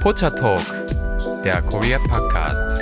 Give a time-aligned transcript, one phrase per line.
[0.00, 0.62] Pocha Talk,
[1.44, 2.80] der Korea Podcast.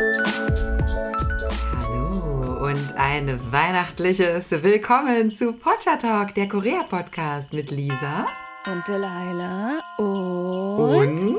[1.83, 8.28] Hallo und ein weihnachtliches Willkommen zu Pocha Talk, der Korea Podcast mit Lisa
[8.67, 10.04] und Delilah und,
[10.94, 11.38] und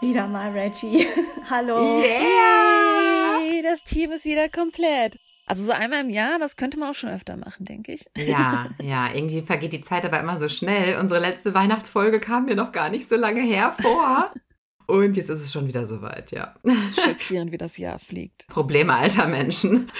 [0.00, 1.08] wieder mal Reggie.
[1.50, 2.00] Hallo.
[2.00, 3.40] Yeah!
[3.40, 5.18] Hey, das Team ist wieder komplett.
[5.46, 8.04] Also so einmal im Jahr, das könnte man auch schon öfter machen, denke ich.
[8.16, 10.96] Ja, ja, irgendwie vergeht die Zeit aber immer so schnell.
[10.96, 14.30] Unsere letzte Weihnachtsfolge kam mir noch gar nicht so lange hervor.
[14.88, 16.54] Und jetzt ist es schon wieder soweit, ja.
[16.98, 18.46] Schockierend, wie das Jahr fliegt.
[18.46, 19.92] Probleme alter Menschen.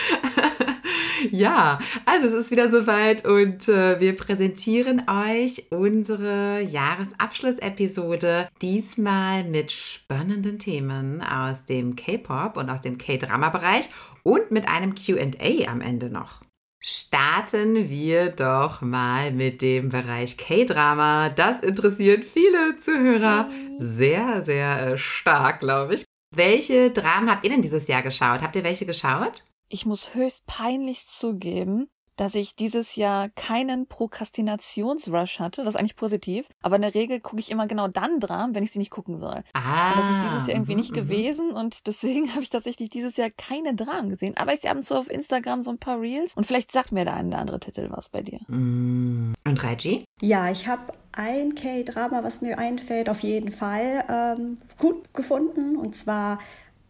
[1.30, 8.48] ja, also es ist wieder soweit und äh, wir präsentieren euch unsere Jahresabschlussepisode.
[8.62, 13.90] Diesmal mit spannenden Themen aus dem K-Pop und aus dem K-Drama-Bereich
[14.22, 16.40] und mit einem QA am Ende noch.
[16.80, 21.28] Starten wir doch mal mit dem Bereich K-Drama.
[21.30, 26.04] Das interessiert viele Zuhörer sehr, sehr äh, stark, glaube ich.
[26.34, 28.42] Welche Dramen habt ihr denn dieses Jahr geschaut?
[28.42, 29.44] Habt ihr welche geschaut?
[29.68, 31.88] Ich muss höchst peinlich zugeben,
[32.18, 35.64] dass ich dieses Jahr keinen Prokrastinationsrush hatte.
[35.64, 36.48] Das ist eigentlich positiv.
[36.62, 39.16] Aber in der Regel gucke ich immer genau dann Dramen, wenn ich sie nicht gucken
[39.16, 39.44] soll.
[39.54, 39.92] Ah.
[39.92, 40.96] Und das ist dieses Jahr irgendwie mhm, nicht mhm.
[40.96, 44.36] gewesen und deswegen habe ich tatsächlich dieses Jahr keine Dramen gesehen.
[44.36, 46.92] Aber ich sehe ab und zu auf Instagram so ein paar Reels und vielleicht sagt
[46.92, 48.40] mir der eine oder andere Titel was bei dir.
[48.48, 49.34] Mm.
[49.44, 50.04] Und Reggie?
[50.20, 55.76] Ja, ich habe ein K-Drama, was mir einfällt, auf jeden Fall ähm, gut gefunden.
[55.76, 56.38] Und zwar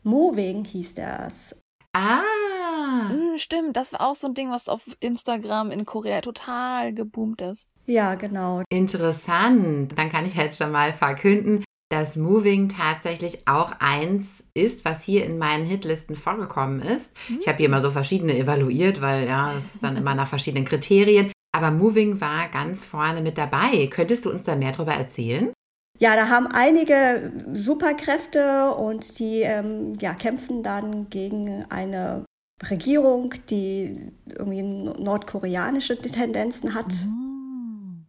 [0.02, 1.54] Moving hieß das.
[1.98, 3.08] Ah.
[3.08, 7.40] Hm, stimmt, das war auch so ein Ding, was auf Instagram in Korea total geboomt
[7.40, 7.66] ist.
[7.86, 8.62] Ja, genau.
[8.70, 9.98] Interessant.
[9.98, 15.24] Dann kann ich jetzt schon mal verkünden, dass Moving tatsächlich auch eins ist, was hier
[15.24, 17.16] in meinen Hitlisten vorgekommen ist.
[17.40, 20.66] Ich habe hier mal so verschiedene evaluiert, weil ja, es ist dann immer nach verschiedenen
[20.66, 21.32] Kriterien.
[21.50, 23.88] Aber Moving war ganz vorne mit dabei.
[23.90, 25.52] Könntest du uns da mehr darüber erzählen?
[25.98, 32.24] Ja, da haben einige Superkräfte und die ähm, ja, kämpfen dann gegen eine
[32.70, 36.86] Regierung, die irgendwie nordkoreanische Tendenzen hat.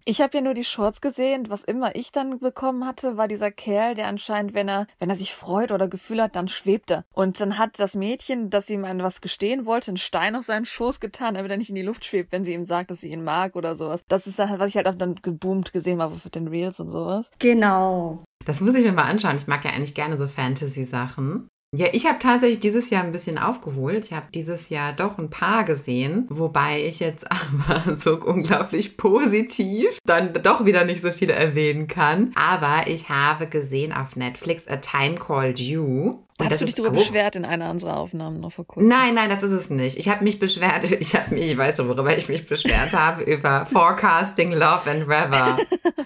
[0.06, 1.50] Ich habe ja nur die Shorts gesehen.
[1.50, 5.16] Was immer ich dann bekommen hatte, war dieser Kerl, der anscheinend, wenn er, wenn er
[5.16, 7.06] sich freut oder Gefühl hat, dann schwebt er.
[7.14, 10.66] Und dann hat das Mädchen, das ihm an was gestehen wollte, einen Stein auf seinen
[10.66, 13.12] Schoß getan, damit er nicht in die Luft schwebt, wenn sie ihm sagt, dass sie
[13.12, 14.04] ihn mag oder sowas.
[14.08, 16.90] Das ist dann, was ich halt auch dann geboomt gesehen habe für den Reels und
[16.90, 17.30] sowas.
[17.40, 18.24] Genau.
[18.46, 19.38] Das muss ich mir mal anschauen.
[19.38, 21.50] Ich mag ja eigentlich gerne so Fantasy-Sachen.
[21.72, 24.06] Ja, ich habe tatsächlich dieses Jahr ein bisschen aufgeholt.
[24.06, 30.00] Ich habe dieses Jahr doch ein paar gesehen, wobei ich jetzt aber so unglaublich positiv
[30.03, 32.31] dann doch wieder nicht so viele erwähnen kann.
[32.34, 36.24] Aber ich habe gesehen auf Netflix A Time Called You.
[36.40, 38.88] Und hast du dich darüber beschwert in einer unserer Aufnahmen noch vor kurzem.
[38.88, 39.97] Nein, nein, das ist es nicht.
[39.97, 43.68] Ich habe mich beschwert, ich habe mich, ich weiß worüber ich mich beschwert habe, über
[43.68, 45.57] Forecasting Love and Weather.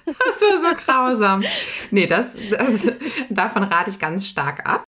[0.08, 1.42] Das war so grausam.
[1.92, 2.92] Nee, das, das,
[3.30, 4.84] davon rate ich ganz stark ab.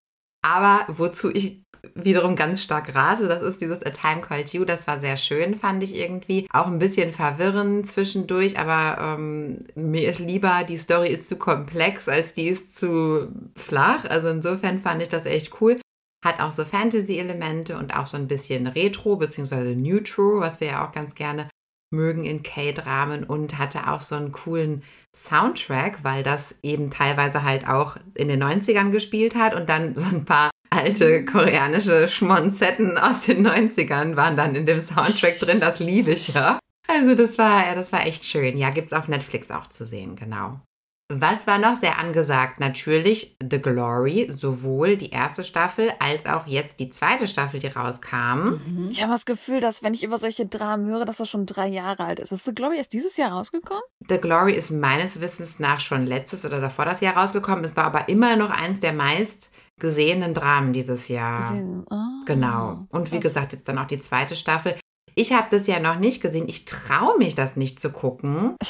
[0.46, 1.64] Aber wozu ich
[1.96, 4.64] wiederum ganz stark rate, das ist dieses A Time Called You.
[4.64, 6.48] Das war sehr schön, fand ich irgendwie.
[6.52, 12.08] Auch ein bisschen verwirrend zwischendurch, aber ähm, mir ist lieber, die Story ist zu komplex,
[12.08, 14.06] als die ist zu flach.
[14.06, 15.78] Also insofern fand ich das echt cool.
[16.24, 19.74] Hat auch so Fantasy-Elemente und auch so ein bisschen Retro bzw.
[19.74, 21.50] Neutro, was wir ja auch ganz gerne
[21.92, 24.84] mögen in K-Dramen und hatte auch so einen coolen
[25.16, 30.06] Soundtrack, weil das eben teilweise halt auch in den 90ern gespielt hat und dann so
[30.06, 35.80] ein paar alte koreanische Schmonzetten aus den 90ern waren dann in dem Soundtrack drin, das
[35.80, 36.60] liebe ich ja.
[36.88, 38.58] Also das war, das war echt schön.
[38.58, 40.60] Ja, gibt's auf Netflix auch zu sehen, genau.
[41.08, 42.60] Was war noch sehr angesagt?
[42.60, 48.60] Natürlich The Glory, sowohl die erste Staffel als auch jetzt die zweite Staffel, die rauskam.
[48.90, 51.68] Ich habe das Gefühl, dass wenn ich über solche Dramen höre, dass das schon drei
[51.68, 52.32] Jahre alt ist.
[52.32, 53.84] Ist The Glory erst dieses Jahr rausgekommen?
[54.10, 57.64] The Glory ist meines Wissens nach schon letztes oder davor das Jahr rausgekommen.
[57.64, 61.52] Es war aber immer noch eins der meist gesehenen Dramen dieses Jahr.
[61.52, 61.86] Gesehen.
[61.92, 62.22] Ah.
[62.26, 62.88] Genau.
[62.90, 64.76] Und wie gesagt, jetzt dann auch die zweite Staffel.
[65.18, 66.48] Ich habe das ja noch nicht gesehen.
[66.50, 68.56] Ich traue mich, das nicht zu gucken.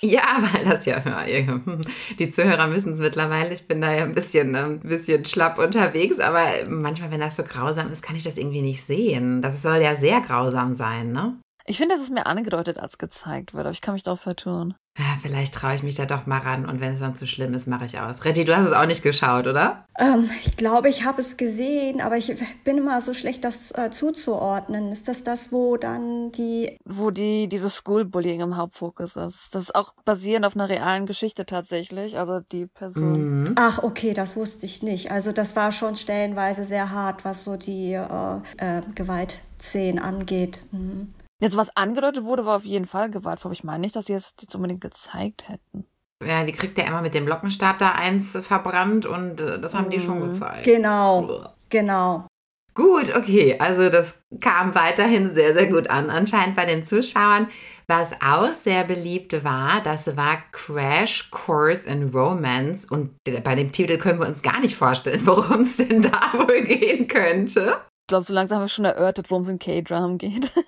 [0.00, 1.02] Ja, weil das ja,
[2.18, 3.54] die Zuhörer wissen es mittlerweile.
[3.54, 7.36] Ich bin da ja ein bisschen, ähm, ein bisschen schlapp unterwegs, aber manchmal, wenn das
[7.36, 9.40] so grausam ist, kann ich das irgendwie nicht sehen.
[9.40, 11.40] Das soll ja sehr grausam sein, ne?
[11.66, 14.74] Ich finde, das ist mehr angedeutet als gezeigt wird, aber ich kann mich darauf vertun.
[14.98, 17.52] Ja, vielleicht traue ich mich da doch mal ran und wenn es dann zu schlimm
[17.52, 18.24] ist, mache ich aus.
[18.24, 19.84] Reggie, du hast es auch nicht geschaut, oder?
[19.98, 22.34] Ähm, ich glaube, ich habe es gesehen, aber ich
[22.64, 24.92] bin immer so schlecht, das äh, zuzuordnen.
[24.92, 26.78] Ist das das, wo dann die...
[26.86, 29.54] Wo die, dieses Schoolbullying im Hauptfokus ist.
[29.54, 32.18] Das ist auch basierend auf einer realen Geschichte tatsächlich.
[32.18, 33.42] Also die Person.
[33.42, 33.54] Mhm.
[33.56, 35.10] Ach, okay, das wusste ich nicht.
[35.10, 40.64] Also das war schon stellenweise sehr hart, was so die äh, äh, Gewaltszenen angeht.
[40.70, 41.12] Mhm.
[41.40, 43.52] Jetzt, was angedeutet wurde, war auf jeden Fall gewaltvoll.
[43.52, 45.86] Ich meine nicht, dass sie es jetzt unbedingt gezeigt hätten.
[46.26, 49.90] Ja, die kriegt ja immer mit dem Lockenstab da eins verbrannt und äh, das haben
[49.90, 50.28] die schon Mhm.
[50.32, 50.64] gezeigt.
[50.64, 52.26] Genau, genau.
[52.72, 53.56] Gut, okay.
[53.58, 57.48] Also das kam weiterhin sehr, sehr gut an, anscheinend bei den Zuschauern.
[57.86, 62.86] Was auch sehr beliebt war, das war Crash Course in Romance.
[62.90, 66.62] Und bei dem Titel können wir uns gar nicht vorstellen, worum es denn da wohl
[66.64, 67.76] gehen könnte.
[68.06, 70.52] Ich glaube, so langsam haben wir schon erörtert, worum es in K-Drum geht.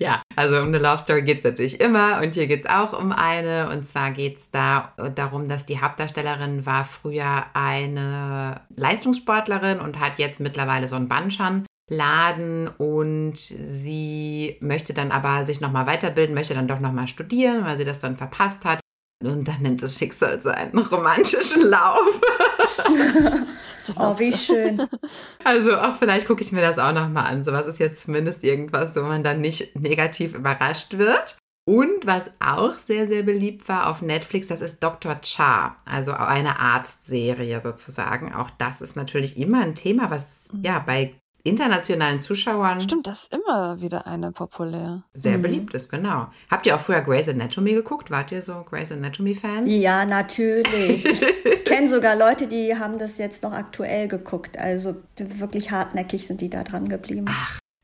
[0.00, 2.96] Ja, also um eine Love Story geht es natürlich immer und hier geht es auch
[2.96, 3.68] um eine.
[3.68, 10.20] Und zwar geht es da darum, dass die Hauptdarstellerin war früher eine Leistungssportlerin und hat
[10.20, 16.68] jetzt mittlerweile so einen Banschan-Laden und sie möchte dann aber sich nochmal weiterbilden, möchte dann
[16.68, 18.78] doch nochmal studieren, weil sie das dann verpasst hat.
[19.20, 22.20] Und dann nimmt das Schicksal so einen romantischen Lauf.
[23.96, 24.86] Oh, wie schön.
[25.44, 27.42] Also auch vielleicht gucke ich mir das auch nochmal an.
[27.42, 31.38] Sowas ist jetzt zumindest irgendwas, wo man dann nicht negativ überrascht wird.
[31.66, 35.20] Und was auch sehr, sehr beliebt war auf Netflix, das ist Dr.
[35.20, 38.34] Cha, also eine Arztserie sozusagen.
[38.34, 41.14] Auch das ist natürlich immer ein Thema, was ja bei
[41.44, 45.04] internationalen Zuschauern Stimmt, das ist immer wieder eine populär.
[45.14, 45.42] sehr Mhm.
[45.42, 46.28] beliebt ist, genau.
[46.50, 48.10] Habt ihr auch früher Grey's Anatomy geguckt?
[48.10, 49.66] Wart ihr so Grey's Anatomy-Fans?
[49.70, 51.04] Ja, natürlich.
[51.04, 54.58] Ich kenne sogar Leute, die haben das jetzt noch aktuell geguckt.
[54.58, 57.26] Also wirklich hartnäckig sind die da dran geblieben.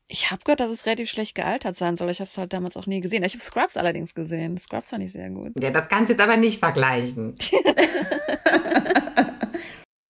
[0.09, 2.11] Ich habe gehört, dass es relativ schlecht gealtert sein soll.
[2.11, 3.25] Ich habe es halt damals auch nie gesehen.
[3.25, 4.59] Ich habe Scrubs allerdings gesehen.
[4.59, 5.53] Scrubs fand ich sehr gut.
[5.59, 7.35] Ja, das kannst du jetzt aber nicht vergleichen.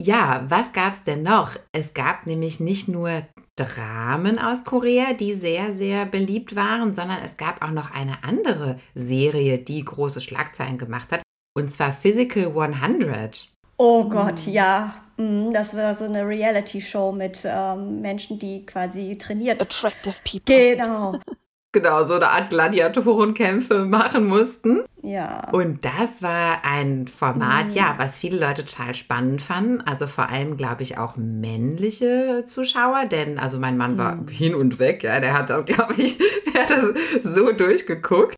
[0.04, 1.52] ja, was gab's denn noch?
[1.72, 3.22] Es gab nämlich nicht nur
[3.56, 8.78] Dramen aus Korea, die sehr, sehr beliebt waren, sondern es gab auch noch eine andere
[8.94, 11.22] Serie, die große Schlagzeilen gemacht hat.
[11.56, 13.52] Und zwar Physical 100.
[13.78, 14.94] Oh Gott, ja.
[15.16, 19.62] Mm, Das war so eine Reality-Show mit ähm, Menschen, die quasi trainiert.
[19.62, 20.76] Attractive People.
[20.76, 21.18] Genau.
[21.74, 24.84] Genau, so eine Art Gladiatorenkämpfe machen mussten.
[25.04, 25.50] Ja.
[25.52, 29.82] Und das war ein Format, ja, was viele Leute total spannend fanden.
[29.82, 34.78] Also vor allem, glaube ich, auch männliche Zuschauer, denn also mein Mann war hin und
[34.78, 36.16] weg, ja, der hat das, glaube ich,
[36.54, 38.34] der hat das so durchgeguckt,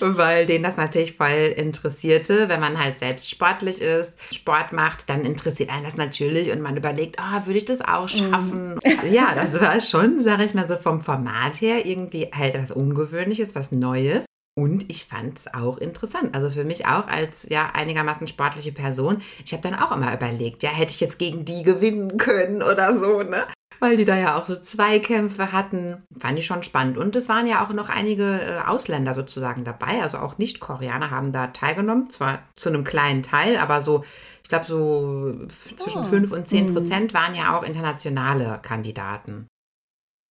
[0.00, 2.48] weil den das natürlich voll interessierte.
[2.48, 6.76] Wenn man halt selbst sportlich ist, Sport macht, dann interessiert einen das natürlich und man
[6.76, 8.78] überlegt, ah, würde ich das auch schaffen?
[9.10, 13.54] Ja, das war schon, sage ich mal so vom Format her irgendwie halt was Ungewöhnliches,
[13.54, 14.24] was Neues.
[14.58, 16.34] Und ich fand es auch interessant.
[16.34, 19.22] Also für mich auch als ja einigermaßen sportliche Person.
[19.44, 22.92] Ich habe dann auch immer überlegt, ja, hätte ich jetzt gegen die gewinnen können oder
[22.92, 23.44] so, ne?
[23.78, 26.02] Weil die da ja auch so Zweikämpfe hatten.
[26.18, 26.98] Fand ich schon spannend.
[26.98, 30.02] Und es waren ja auch noch einige äh, Ausländer sozusagen dabei.
[30.02, 32.10] Also auch Nicht-Koreaner haben da teilgenommen.
[32.10, 34.04] Zwar zu einem kleinen Teil, aber so,
[34.42, 35.36] ich glaube, so
[35.76, 36.04] zwischen Oh.
[36.04, 39.46] 5 und 10 Prozent waren ja auch internationale Kandidaten.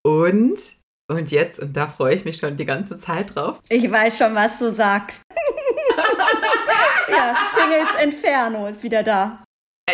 [0.05, 0.59] Und,
[1.09, 4.35] und jetzt, und da freue ich mich schon die ganze Zeit drauf, Ich weiß schon,
[4.35, 5.23] was du sagst.
[7.09, 9.45] ja, Singles Inferno ist wieder da.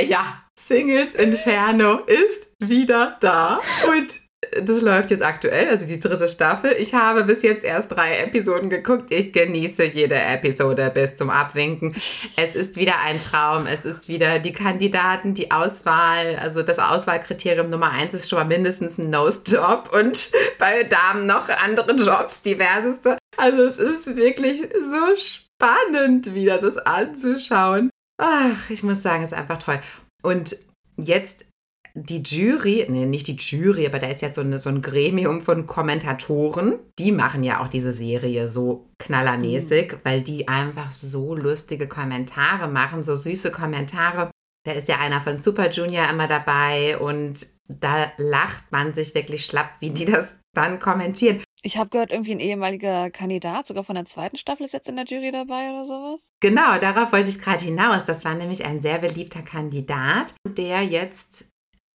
[0.01, 4.21] Ja, Singles Inferno ist wieder da und
[4.61, 6.75] das läuft jetzt aktuell, also die dritte Staffel.
[6.79, 9.11] Ich habe bis jetzt erst drei Episoden geguckt.
[9.11, 11.95] Ich genieße jede Episode bis zum Abwinken.
[12.37, 13.67] Es ist wieder ein Traum.
[13.67, 16.37] Es ist wieder die Kandidaten, die Auswahl.
[16.37, 21.49] Also das Auswahlkriterium Nummer eins ist schon mal mindestens ein Nose-Job und bei Damen noch
[21.49, 23.19] andere Jobs, diverseste.
[23.37, 27.91] Also es ist wirklich so spannend, wieder das anzuschauen.
[28.21, 29.81] Ach, ich muss sagen, es ist einfach toll.
[30.23, 30.57] Und
[30.97, 31.47] jetzt
[31.95, 35.41] die Jury, nee, nicht die Jury, aber da ist ja so, eine, so ein Gremium
[35.41, 36.79] von Kommentatoren.
[36.99, 43.03] Die machen ja auch diese Serie so knallermäßig, weil die einfach so lustige Kommentare machen,
[43.03, 44.31] so süße Kommentare.
[44.65, 49.45] Da ist ja einer von Super Junior immer dabei und da lacht man sich wirklich
[49.45, 51.43] schlapp, wie die das dann kommentieren.
[51.65, 54.97] Ich habe gehört, irgendwie ein ehemaliger Kandidat, sogar von der zweiten Staffel, ist jetzt in
[54.97, 56.33] der Jury dabei oder sowas.
[56.41, 58.05] Genau, darauf wollte ich gerade hinaus.
[58.05, 61.52] Das war nämlich ein sehr beliebter Kandidat, der jetzt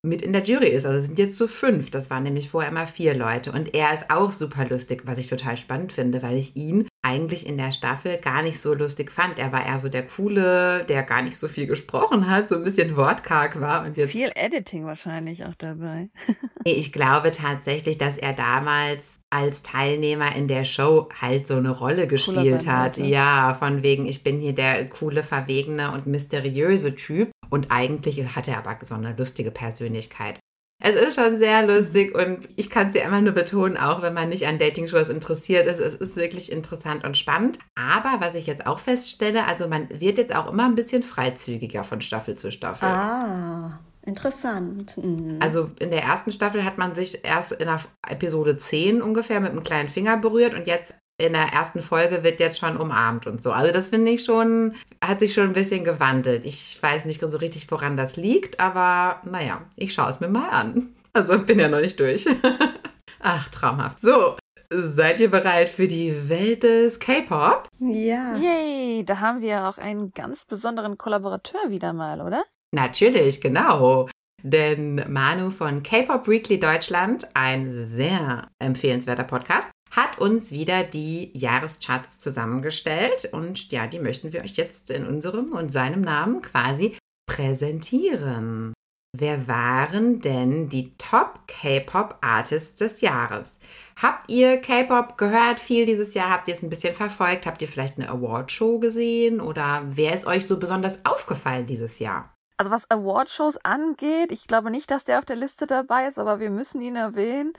[0.07, 0.87] mit in der Jury ist.
[0.87, 1.91] Also sind jetzt so fünf.
[1.91, 3.53] Das waren nämlich vorher immer vier Leute.
[3.53, 7.47] Und er ist auch super lustig, was ich total spannend finde, weil ich ihn eigentlich
[7.47, 9.39] in der Staffel gar nicht so lustig fand.
[9.39, 12.65] Er war eher so der Coole, der gar nicht so viel gesprochen hat, so ein
[12.65, 13.85] bisschen wortkarg war.
[13.85, 16.11] Und jetzt Viel Editing wahrscheinlich auch dabei.
[16.69, 22.09] Ich glaube tatsächlich, dass er damals als Teilnehmer in der Show halt so eine Rolle
[22.09, 22.97] gespielt hat.
[22.97, 27.31] Ja, von wegen, ich bin hier der coole, verwegene und mysteriöse Typ.
[27.51, 30.41] Und eigentlich hat er aber so eine lustige Persönlichkeit.
[30.79, 34.13] Es ist schon sehr lustig und ich kann es ja immer nur betonen, auch wenn
[34.13, 37.59] man nicht an Dating-Shows interessiert ist, es ist wirklich interessant und spannend.
[37.75, 41.83] Aber was ich jetzt auch feststelle, also man wird jetzt auch immer ein bisschen freizügiger
[41.83, 42.89] von Staffel zu Staffel.
[42.89, 44.99] Ah, interessant.
[44.99, 45.39] Mhm.
[45.41, 49.53] Also in der ersten Staffel hat man sich erst in der Episode 10 ungefähr mit
[49.53, 53.41] einem kleinen Finger berührt und jetzt in der ersten Folge wird jetzt schon umarmt und
[53.41, 53.53] so.
[53.53, 56.45] Also das finde ich schon, hat sich schon ein bisschen gewandelt.
[56.45, 60.49] Ich weiß nicht so richtig, woran das liegt, aber naja, ich schaue es mir mal
[60.49, 60.89] an.
[61.17, 62.27] Also bin ja noch nicht durch.
[63.21, 64.01] Ach, traumhaft.
[64.03, 64.37] So,
[64.71, 67.67] seid ihr bereit für die Welt des K-Pop?
[67.79, 68.37] Ja.
[68.37, 72.45] Yay, da haben wir auch einen ganz besonderen Kollaborateur wieder mal, oder?
[72.75, 74.11] Natürlich, genau.
[74.43, 82.19] Denn Manu von K-Pop Weekly Deutschland, ein sehr empfehlenswerter Podcast, hat uns wieder die Jahrescharts
[82.19, 88.73] zusammengestellt und ja, die möchten wir euch jetzt in unserem und seinem Namen quasi präsentieren.
[89.19, 93.59] Wer waren denn die Top K-Pop Artists des Jahres?
[93.97, 96.29] Habt ihr K-Pop gehört viel dieses Jahr?
[96.29, 97.47] Habt ihr es ein bisschen verfolgt?
[97.47, 99.41] Habt ihr vielleicht eine Awardshow gesehen?
[99.41, 102.35] Oder wer ist euch so besonders aufgefallen dieses Jahr?
[102.59, 106.39] Also was Awardshows angeht, ich glaube nicht, dass der auf der Liste dabei ist, aber
[106.41, 107.53] wir müssen ihn erwähnen.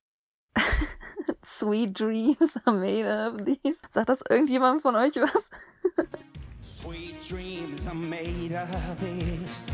[1.44, 3.80] Sweet dreams are made of these.
[3.92, 5.50] Sagt das irgendjemand von euch was?
[6.62, 9.68] Sweet dreams are made of this.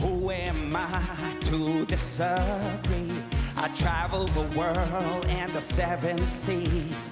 [0.00, 1.00] Who am I
[1.42, 3.12] to disagree?
[3.56, 7.10] I travel the world and the seven seas.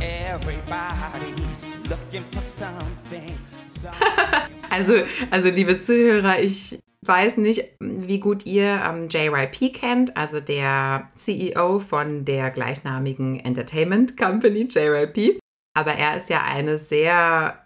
[0.00, 3.38] Everybody's looking for something.
[4.70, 11.10] also, also, liebe Zuhörer, ich weiß nicht, wie gut ihr ähm, JYP kennt, also der
[11.14, 15.38] CEO von der gleichnamigen Entertainment Company JYP.
[15.76, 17.64] Aber er ist ja eine sehr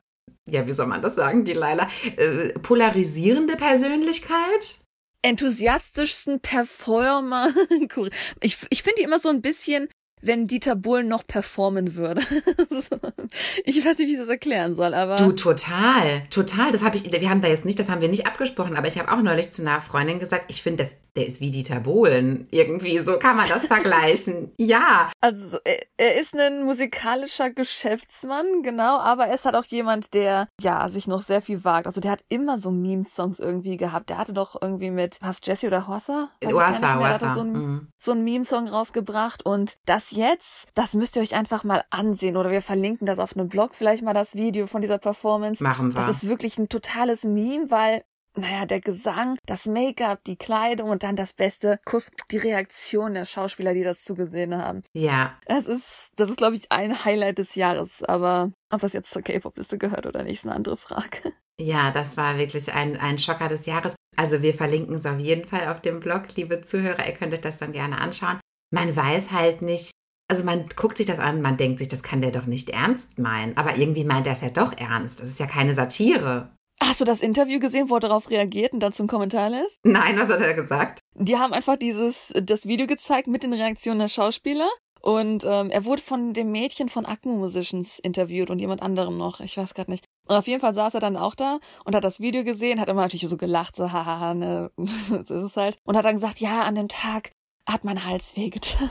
[0.48, 4.80] ja, wie soll man das sagen, die Laila, äh, polarisierende Persönlichkeit?
[5.22, 7.52] Enthusiastischsten Performer.
[8.40, 9.88] ich ich finde die immer so ein bisschen
[10.20, 12.20] wenn Dieter Bohlen noch performen würde.
[13.64, 15.16] ich weiß nicht, wie ich das erklären soll, aber.
[15.16, 16.72] Du, total, total.
[16.72, 18.98] Das habe ich, wir haben da jetzt nicht, das haben wir nicht abgesprochen, aber ich
[18.98, 22.46] habe auch neulich zu einer Freundin gesagt, ich finde, der ist wie Dieter Bohlen.
[22.50, 24.52] Irgendwie, so kann man das vergleichen.
[24.60, 25.10] Ja.
[25.20, 25.58] Also,
[25.96, 31.06] er, ist ein musikalischer Geschäftsmann, genau, aber er ist halt auch jemand, der, ja, sich
[31.06, 31.86] noch sehr viel wagt.
[31.86, 34.10] Also, der hat immer so Meme-Songs irgendwie gehabt.
[34.10, 36.28] Der hatte doch irgendwie mit, was, Jesse oder Hossa?
[36.44, 37.34] Hossa, Hossa.
[37.34, 37.88] So ein, mhm.
[37.98, 42.50] so ein Meme-Song rausgebracht und das jetzt, das müsst ihr euch einfach mal ansehen oder
[42.50, 45.62] wir verlinken das auf einem Blog vielleicht mal das Video von dieser Performance.
[45.62, 46.00] Machen wir.
[46.00, 48.02] Das ist wirklich ein totales Meme, weil
[48.36, 53.24] naja, der Gesang, das Make-up, die Kleidung und dann das beste Kuss, die Reaktion der
[53.24, 54.82] Schauspieler, die das zugesehen haben.
[54.92, 55.36] Ja.
[55.46, 58.02] Das ist, das ist, glaube ich, ein Highlight des Jahres.
[58.04, 61.32] Aber ob das jetzt zur K-Pop-Liste gehört oder nicht, ist eine andere Frage.
[61.60, 63.96] Ja, das war wirklich ein, ein Schocker des Jahres.
[64.16, 67.06] Also wir verlinken es auf jeden Fall auf dem Blog, liebe Zuhörer.
[67.06, 68.38] Ihr könnt euch das dann gerne anschauen.
[68.70, 69.90] Man weiß halt nicht,
[70.28, 73.18] also man guckt sich das an, man denkt sich, das kann der doch nicht ernst
[73.18, 73.56] meinen.
[73.56, 75.20] Aber irgendwie meint er es ja doch ernst.
[75.20, 76.50] Das ist ja keine Satire.
[76.80, 79.80] Hast du das Interview gesehen, wo er darauf reagiert und dann zum Kommentar lässt?
[79.84, 81.00] Nein, was hat er gesagt?
[81.14, 84.68] Die haben einfach dieses, das Video gezeigt mit den Reaktionen der Schauspieler.
[85.00, 89.40] Und ähm, er wurde von dem Mädchen von Acmo Musicians interviewt und jemand anderem noch.
[89.40, 90.04] Ich weiß gerade nicht.
[90.26, 92.88] Und auf jeden Fall saß er dann auch da und hat das Video gesehen, hat
[92.88, 95.78] immer natürlich so gelacht, so hahaha, ne, so ist es halt.
[95.84, 97.30] Und hat dann gesagt, ja, an dem Tag
[97.68, 98.90] hat mein Hals wehgetan.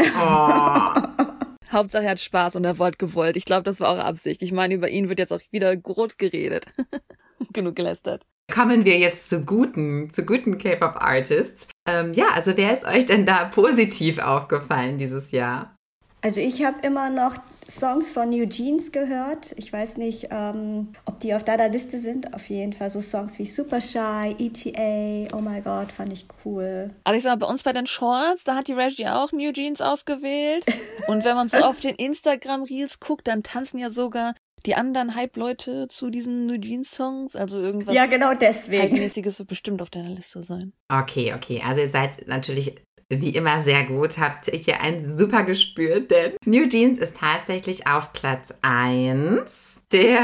[0.00, 1.24] Oh.
[1.72, 3.36] Hauptsache er hat Spaß und er wollte gewollt.
[3.36, 4.42] Ich glaube, das war auch Absicht.
[4.42, 6.66] Ich meine, über ihn wird jetzt auch wieder groß geredet.
[7.52, 8.24] Genug gelästert.
[8.52, 11.68] Kommen wir jetzt zu guten, zu guten K-Pop-Artists.
[11.88, 15.74] Ähm, ja, also wer ist euch denn da positiv aufgefallen dieses Jahr?
[16.22, 17.34] Also ich habe immer noch
[17.68, 19.54] Songs von New Jeans gehört.
[19.56, 22.34] Ich weiß nicht, ähm, ob die auf deiner Liste sind.
[22.34, 26.90] Auf jeden Fall so Songs wie Super Shy, ETA, Oh my God, fand ich cool.
[27.04, 29.52] Also ich sag mal, bei uns bei den Shorts, da hat die Reggie auch New
[29.52, 30.64] Jeans ausgewählt.
[31.08, 35.88] Und wenn man so auf den Instagram-Reels guckt, dann tanzen ja sogar die anderen Hype-Leute
[35.88, 37.36] zu diesen New Jeans Songs?
[37.36, 37.94] Also irgendwas.
[37.94, 38.82] Ja, genau deswegen.
[38.82, 40.72] Hype-mäßiges wird bestimmt auf deiner Liste sein.
[40.88, 41.62] Okay, okay.
[41.64, 42.74] Also ihr seid natürlich
[43.08, 47.86] wie immer sehr gut, habt ihr hier ein super Gespür, denn New Jeans ist tatsächlich
[47.86, 50.20] auf Platz 1 der,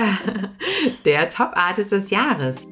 [1.04, 2.66] der Top Artist des Jahres.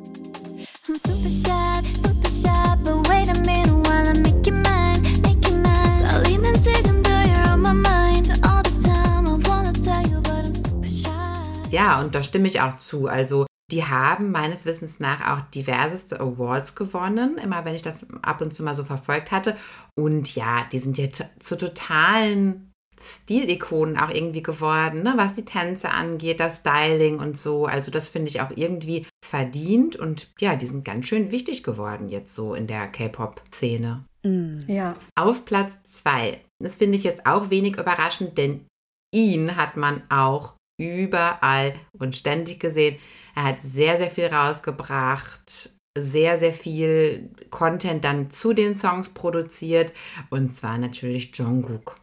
[11.70, 13.06] Ja, und da stimme ich auch zu.
[13.06, 18.40] Also die haben meines Wissens nach auch diverseste Awards gewonnen, immer wenn ich das ab
[18.40, 19.56] und zu mal so verfolgt hatte.
[19.98, 22.70] Und ja, die sind jetzt zu totalen
[23.02, 25.14] Stilikonen auch irgendwie geworden, ne?
[25.16, 27.64] was die Tänze angeht, das Styling und so.
[27.64, 32.08] Also das finde ich auch irgendwie verdient und ja, die sind ganz schön wichtig geworden
[32.08, 34.04] jetzt so in der K-Pop-Szene.
[34.22, 34.60] Mm.
[34.66, 34.96] Ja.
[35.14, 36.40] Auf Platz zwei.
[36.62, 38.66] Das finde ich jetzt auch wenig überraschend, denn
[39.14, 42.96] ihn hat man auch überall und ständig gesehen.
[43.40, 49.94] Er hat sehr, sehr viel rausgebracht, sehr, sehr viel Content dann zu den Songs produziert
[50.28, 51.96] und zwar natürlich Jungkook.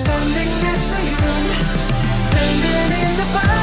[0.00, 1.16] Standing next to you,
[2.16, 3.57] standing in the fire.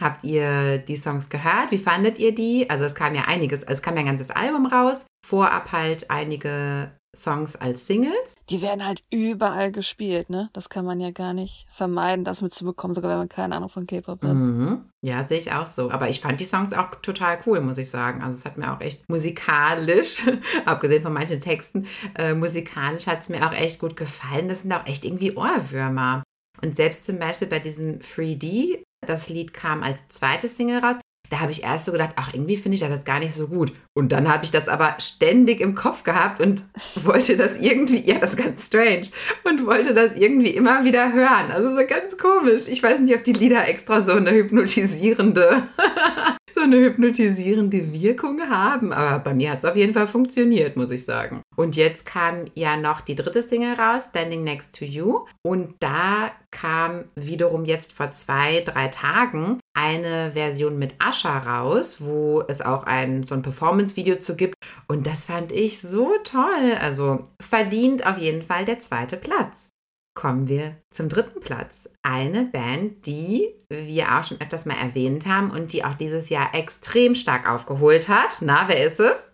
[0.00, 1.70] Habt ihr die Songs gehört?
[1.70, 2.68] Wie fandet ihr die?
[2.70, 5.06] Also es kam ja einiges, also es kam ja ein ganzes Album raus.
[5.26, 8.34] Vorab halt einige Songs als Singles.
[8.50, 10.50] Die werden halt überall gespielt, ne?
[10.52, 13.86] Das kann man ja gar nicht vermeiden, das mitzubekommen, sogar wenn man keine Ahnung von
[13.86, 14.34] K-Pop hat.
[14.34, 14.90] Mhm.
[15.02, 15.90] Ja, sehe ich auch so.
[15.90, 18.22] Aber ich fand die Songs auch total cool, muss ich sagen.
[18.22, 20.24] Also es hat mir auch echt musikalisch,
[20.64, 21.86] abgesehen von manchen Texten,
[22.16, 24.48] äh, musikalisch hat es mir auch echt gut gefallen.
[24.48, 26.22] Das sind auch echt irgendwie Ohrwürmer.
[26.62, 30.98] Und selbst zum Beispiel bei diesem 3D, das Lied kam als zweite Single raus,
[31.30, 33.48] da habe ich erst so gedacht, ach, irgendwie finde ich das jetzt gar nicht so
[33.48, 33.72] gut.
[33.94, 36.62] Und dann habe ich das aber ständig im Kopf gehabt und
[37.02, 39.08] wollte das irgendwie, ja, das ist ganz strange,
[39.42, 41.50] und wollte das irgendwie immer wieder hören.
[41.50, 42.68] Also so ganz komisch.
[42.68, 45.62] Ich weiß nicht, ob die Lieder extra so eine hypnotisierende,
[46.54, 50.90] so eine hypnotisierende Wirkung haben, aber bei mir hat es auf jeden Fall funktioniert, muss
[50.90, 51.42] ich sagen.
[51.56, 55.26] Und jetzt kam ja noch die dritte Single raus, Standing Next to You.
[55.42, 62.42] Und da kam wiederum jetzt vor zwei, drei Tagen eine Version mit Asha raus, wo
[62.46, 64.54] es auch ein so ein Performance-Video zu gibt.
[64.88, 66.76] Und das fand ich so toll.
[66.80, 69.70] Also verdient auf jeden Fall der zweite Platz.
[70.16, 71.88] Kommen wir zum dritten Platz.
[72.02, 76.54] Eine Band, die wir auch schon öfters mal erwähnt haben und die auch dieses Jahr
[76.54, 78.38] extrem stark aufgeholt hat.
[78.40, 79.33] Na, wer ist es?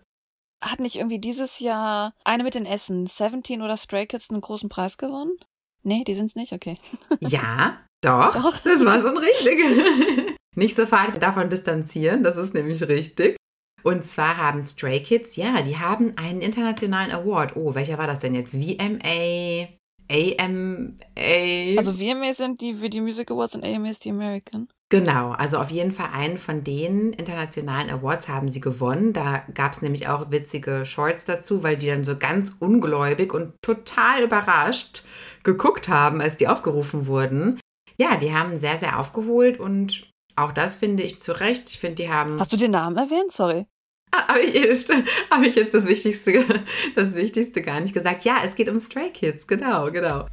[0.61, 4.69] Hat nicht irgendwie dieses Jahr eine mit den Essen, 17 oder Stray Kids, einen großen
[4.69, 5.37] Preis gewonnen?
[5.83, 6.53] Nee, die sind's nicht?
[6.53, 6.77] Okay.
[7.19, 8.59] Ja, doch, doch.
[8.59, 10.35] Das war schon richtig.
[10.55, 13.37] nicht sofort davon distanzieren, das ist nämlich richtig.
[13.83, 17.55] Und zwar haben Stray Kids, ja, die haben einen internationalen Award.
[17.55, 18.51] Oh, welcher war das denn jetzt?
[18.51, 19.67] VMA,
[20.11, 20.93] AMA.
[21.77, 24.67] Also VMA sind die für die Music Awards und AMA ist die American.
[24.91, 29.13] Genau, also auf jeden Fall einen von den internationalen Awards haben sie gewonnen.
[29.13, 33.53] Da gab es nämlich auch witzige Shorts dazu, weil die dann so ganz ungläubig und
[33.61, 35.03] total überrascht
[35.43, 37.57] geguckt haben, als die aufgerufen wurden.
[37.97, 41.69] Ja, die haben sehr, sehr aufgeholt und auch das finde ich zu Recht.
[41.69, 42.37] Ich finde, die haben.
[42.37, 43.31] Hast du den Namen erwähnt?
[43.31, 43.67] Sorry.
[44.11, 44.53] Ah, Habe ich,
[45.31, 46.43] hab ich jetzt das Wichtigste,
[46.95, 48.23] das Wichtigste gar nicht gesagt?
[48.23, 50.27] Ja, es geht um Stray Kids, genau, genau.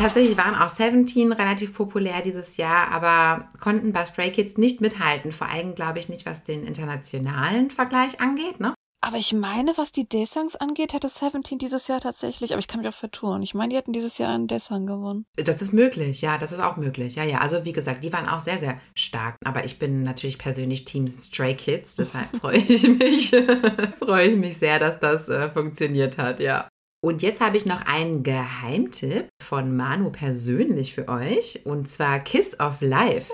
[0.00, 5.32] Tatsächlich waren auch Seventeen relativ populär dieses Jahr, aber konnten bei Stray Kids nicht mithalten.
[5.32, 8.74] Vor allem, glaube ich, nicht, was den internationalen Vergleich angeht, ne?
[9.02, 12.80] Aber ich meine, was die D-Songs angeht, hätte Seventeen dieses Jahr tatsächlich, aber ich kann
[12.80, 13.42] mich auch vertun.
[13.42, 15.24] Ich meine, die hätten dieses Jahr einen D-Song gewonnen.
[15.36, 17.14] Das ist möglich, ja, das ist auch möglich.
[17.14, 19.36] Ja, ja, also wie gesagt, die waren auch sehr, sehr stark.
[19.42, 23.30] Aber ich bin natürlich persönlich Team Stray Kids, deshalb freue ich mich,
[23.98, 26.68] freue ich mich sehr, dass das äh, funktioniert hat, ja.
[27.02, 31.64] Und jetzt habe ich noch einen Geheimtipp von Manu persönlich für euch.
[31.64, 33.32] Und zwar Kiss of Life.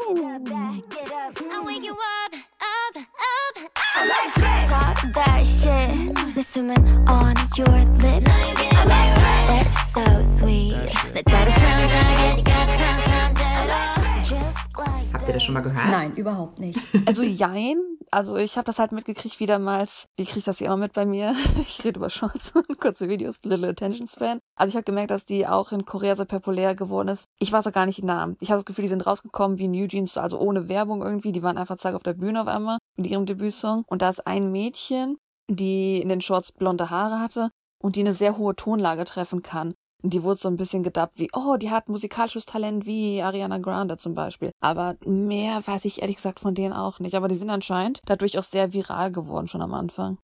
[15.12, 15.90] Habt ihr das schon mal gehört?
[15.90, 16.78] Nein, überhaupt nicht.
[17.04, 17.95] Also jein.
[18.16, 20.08] Also ich habe das halt mitgekriegt wiedermals.
[20.16, 21.36] Ich kriege das ja immer mit bei mir.
[21.60, 24.40] Ich rede über Shorts und kurze Videos, Little Attention Span.
[24.56, 27.26] Also ich habe gemerkt, dass die auch in Korea so populär geworden ist.
[27.38, 28.38] Ich weiß auch gar nicht die Namen.
[28.40, 31.30] Ich habe das Gefühl, die sind rausgekommen wie New Jeans, also ohne Werbung irgendwie.
[31.30, 33.84] Die waren einfach zack auf der Bühne auf einmal mit ihrem Debütsong.
[33.86, 35.18] Und da ist ein Mädchen,
[35.50, 37.50] die in den Shorts blonde Haare hatte
[37.82, 39.74] und die eine sehr hohe Tonlage treffen kann.
[40.02, 43.96] Die wurde so ein bisschen gedappt wie, oh, die hat musikalisches Talent wie Ariana Grande
[43.96, 44.50] zum Beispiel.
[44.60, 47.14] Aber mehr weiß ich ehrlich gesagt von denen auch nicht.
[47.14, 50.18] Aber die sind anscheinend dadurch auch sehr viral geworden schon am Anfang.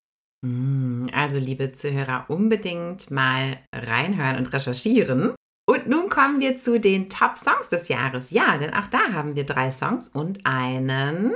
[0.45, 5.33] Mm, also, liebe Zuhörer, unbedingt mal reinhören und recherchieren.
[5.65, 8.31] Und nun kommen wir zu den Top-Songs des Jahres.
[8.31, 11.33] Ja, denn auch da haben wir drei Songs und einen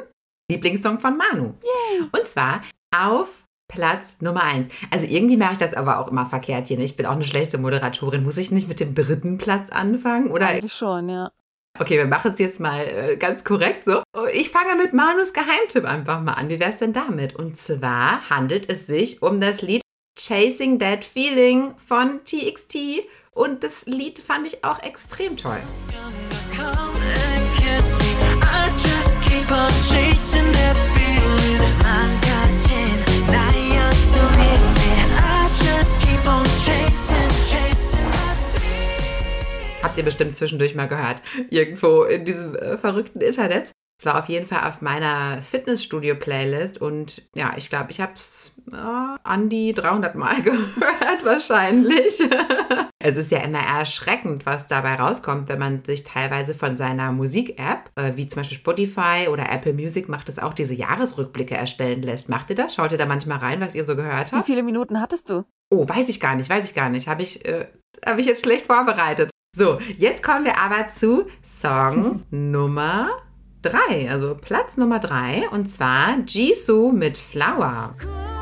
[0.51, 1.53] Lieblingssong von Manu.
[1.63, 2.07] Yay.
[2.11, 2.61] Und zwar
[2.95, 4.69] auf Platz Nummer eins.
[4.91, 6.79] Also irgendwie mache ich das aber auch immer verkehrt hier.
[6.79, 8.23] Ich bin auch eine schlechte Moderatorin.
[8.23, 10.31] Muss ich nicht mit dem dritten Platz anfangen?
[10.31, 10.47] Oder?
[10.47, 11.31] Eigentlich schon, ja.
[11.79, 14.01] Okay, wir machen es jetzt mal äh, ganz korrekt so.
[14.33, 16.49] Ich fange mit Manus Geheimtipp einfach mal an.
[16.49, 17.35] Wie wäre es denn damit?
[17.35, 19.81] Und zwar handelt es sich um das Lied
[20.17, 23.05] Chasing That Feeling von TXT.
[23.31, 25.59] Und das Lied fand ich auch extrem toll.
[26.55, 26.87] Come
[39.83, 41.21] Habt ihr bestimmt zwischendurch mal gehört.
[41.49, 43.71] Irgendwo in diesem äh, verrückten Internet.
[43.99, 48.51] Es war auf jeden Fall auf meiner Fitnessstudio-Playlist und ja, ich glaube, ich habe es
[48.71, 52.19] äh, an die 300 Mal gehört wahrscheinlich.
[52.99, 57.91] Es ist ja immer erschreckend, was dabei rauskommt, wenn man sich teilweise von seiner Musik-App,
[57.95, 62.27] äh, wie zum Beispiel Spotify oder Apple Music, macht es auch diese Jahresrückblicke erstellen lässt.
[62.27, 62.73] Macht ihr das?
[62.73, 64.47] Schaut ihr da manchmal rein, was ihr so gehört Wie habt?
[64.47, 65.43] viele Minuten hattest du?
[65.69, 67.07] Oh, weiß ich gar nicht, weiß ich gar nicht.
[67.07, 67.67] Habe ich, äh,
[68.03, 69.29] hab ich jetzt schlecht vorbereitet.
[69.55, 73.09] So, jetzt kommen wir aber zu Song Nummer
[73.61, 77.93] drei, also Platz Nummer drei, und zwar Jisoo mit Flower.
[77.99, 78.36] 구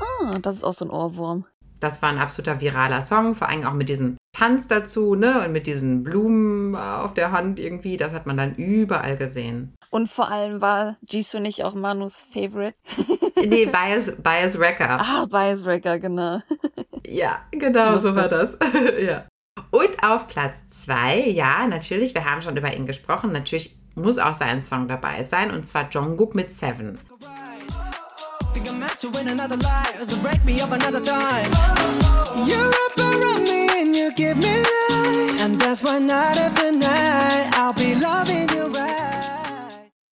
[0.00, 1.44] Ah, das ist auch so ein Ohrwurm.
[1.78, 5.44] Das war ein absoluter viraler Song, vor allem auch mit diesem Tanz dazu, ne?
[5.44, 7.96] Und mit diesen Blumen äh, auf der Hand irgendwie.
[7.96, 9.74] Das hat man dann überall gesehen.
[9.90, 12.74] Und vor allem war Jisoo nicht auch Manus Favorite.
[13.46, 14.98] Nee, Bias, Bias Wrecker.
[14.98, 16.40] Ah, Bias Wrecker, genau.
[17.06, 18.16] Ja, genau so Lustig.
[18.16, 18.58] war das.
[18.98, 19.28] ja.
[19.70, 23.30] Und auf Platz zwei, ja, natürlich, wir haben schon über ihn gesprochen.
[23.30, 26.98] Natürlich muss auch sein Song dabei sein, und zwar Jungkook mit Seven.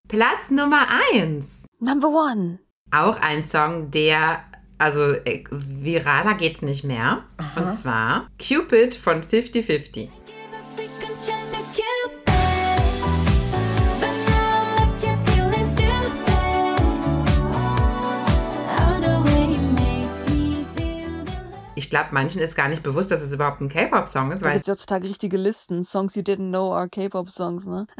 [0.08, 1.66] Platz Nummer 1.
[1.80, 2.58] Number 1.
[2.90, 4.44] Auch ein Song, der,
[4.78, 7.24] also äh, viraler geht's nicht mehr.
[7.36, 7.60] Aha.
[7.60, 10.10] Und zwar Cupid von 5050.
[10.10, 11.63] 50.
[21.76, 24.52] Ich glaube, manchen ist gar nicht bewusst, dass es überhaupt ein K-Pop-Song ist, Da weil
[24.54, 25.82] gibt's ja heutzutage richtige Listen.
[25.84, 27.86] Songs you didn't know are K-Pop-Songs, ne?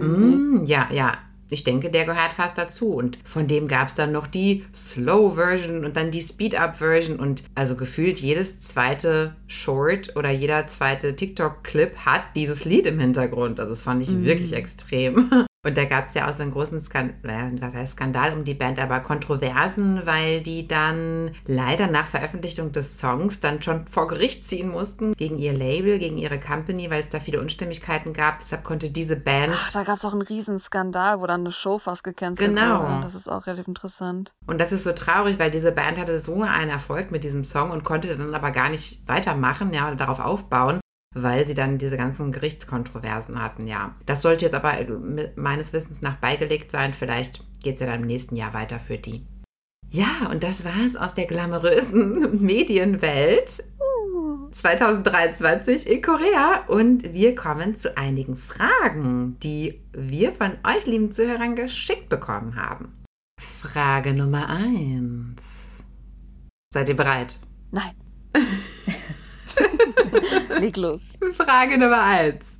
[0.00, 1.12] Mm, ja, ja.
[1.50, 2.90] Ich denke, der gehört fast dazu.
[2.90, 7.18] Und von dem gab es dann noch die Slow-Version und dann die Speed-Up-Version.
[7.18, 13.58] Und also gefühlt jedes zweite Short oder jeder zweite TikTok-Clip hat dieses Lied im Hintergrund.
[13.60, 15.30] Also das fand ich wirklich extrem.
[15.66, 18.54] Und da gab es ja auch so einen großen Skandal, was heißt Skandal um die
[18.54, 24.44] Band, aber Kontroversen, weil die dann leider nach Veröffentlichung des Songs dann schon vor Gericht
[24.46, 28.38] ziehen mussten gegen ihr Label, gegen ihre Company, weil es da viele Unstimmigkeiten gab.
[28.38, 31.78] Deshalb konnte diese Band Ach, da gab's auch einen riesen Skandal, wo dann eine Show
[31.78, 32.82] fast gecancelt Genau.
[32.84, 33.00] wurde.
[33.02, 34.32] Das ist auch relativ interessant.
[34.46, 37.72] Und das ist so traurig, weil diese Band hatte so einen Erfolg mit diesem Song
[37.72, 40.78] und konnte dann aber gar nicht weitermachen, ja, oder darauf aufbauen,
[41.14, 43.94] weil sie dann diese ganzen Gerichtskontroversen hatten, ja.
[44.06, 46.94] Das sollte jetzt aber mit- meines Wissens nach beigelegt sein.
[46.94, 49.26] Vielleicht geht es ja dann im nächsten Jahr weiter für die.
[49.90, 53.64] Ja, und das war es aus der glamourösen Medienwelt
[54.52, 56.64] 2023 in Korea.
[56.68, 62.92] Und wir kommen zu einigen Fragen, die wir von euch, lieben Zuhörern, geschickt bekommen haben.
[63.40, 65.76] Frage Nummer eins.
[66.72, 67.38] Seid ihr bereit?
[67.70, 67.92] Nein.
[70.60, 71.00] Leg los.
[71.32, 72.58] Frage Nummer eins.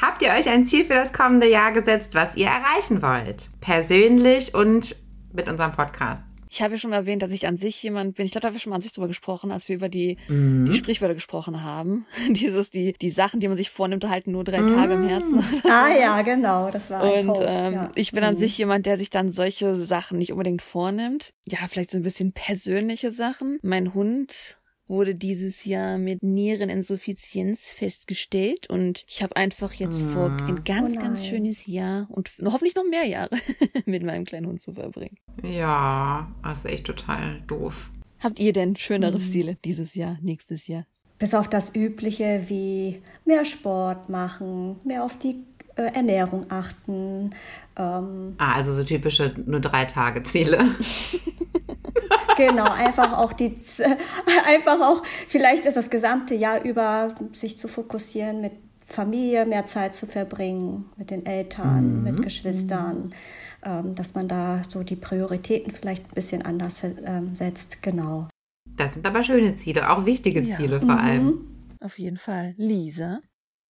[0.00, 3.48] Habt ihr euch ein Ziel für das kommende Jahr gesetzt, was ihr erreichen wollt?
[3.60, 4.96] Persönlich und
[5.32, 6.24] mit unserem Podcast.
[6.50, 8.26] Ich habe ja schon mal erwähnt, dass ich an sich jemand bin.
[8.26, 10.18] Ich glaube, da haben wir schon mal an sich drüber gesprochen, als wir über die,
[10.28, 10.66] Mhm.
[10.66, 12.06] die Sprichwörter gesprochen haben.
[12.30, 15.42] Dieses, die, die Sachen, die man sich vornimmt, halten nur drei Tage im Herzen.
[15.64, 17.90] Ah ja, genau, das war ein Und Post, ähm, ja.
[17.96, 18.38] ich bin an Mhm.
[18.38, 21.30] sich jemand, der sich dann solche Sachen nicht unbedingt vornimmt.
[21.48, 23.58] Ja, vielleicht so ein bisschen persönliche Sachen.
[23.62, 30.62] Mein Hund wurde dieses Jahr mit Niereninsuffizienz festgestellt und ich habe einfach jetzt vor, ein
[30.64, 33.36] ganz, Oh ganz schönes Jahr und hoffentlich noch mehr Jahre
[33.86, 35.16] mit meinem kleinen Hund zu verbringen.
[35.42, 37.90] Ja, das ist echt total doof.
[38.20, 38.76] Habt ihr denn Mhm.
[38.76, 40.86] schönere Ziele dieses Jahr, nächstes Jahr?
[41.18, 45.36] Bis auf das Übliche wie mehr Sport machen, mehr auf die
[45.76, 47.30] äh, Ernährung achten.
[47.76, 50.64] Ähm, Ah, also so typische nur drei Tage Ziele.
[52.36, 53.56] genau, einfach auch die,
[54.46, 58.52] einfach auch, vielleicht ist das gesamte Jahr über, sich zu fokussieren mit
[58.86, 63.14] Familie, mehr Zeit zu verbringen, mit den Eltern, mit Geschwistern,
[63.64, 68.28] ähm, dass man da so die Prioritäten vielleicht ein bisschen anders ähm, setzt, genau.
[68.76, 70.56] Das sind aber schöne Ziele, auch wichtige Ja.
[70.56, 71.40] Ziele vor allem.
[71.80, 72.54] Auf jeden Fall.
[72.56, 73.20] Lisa?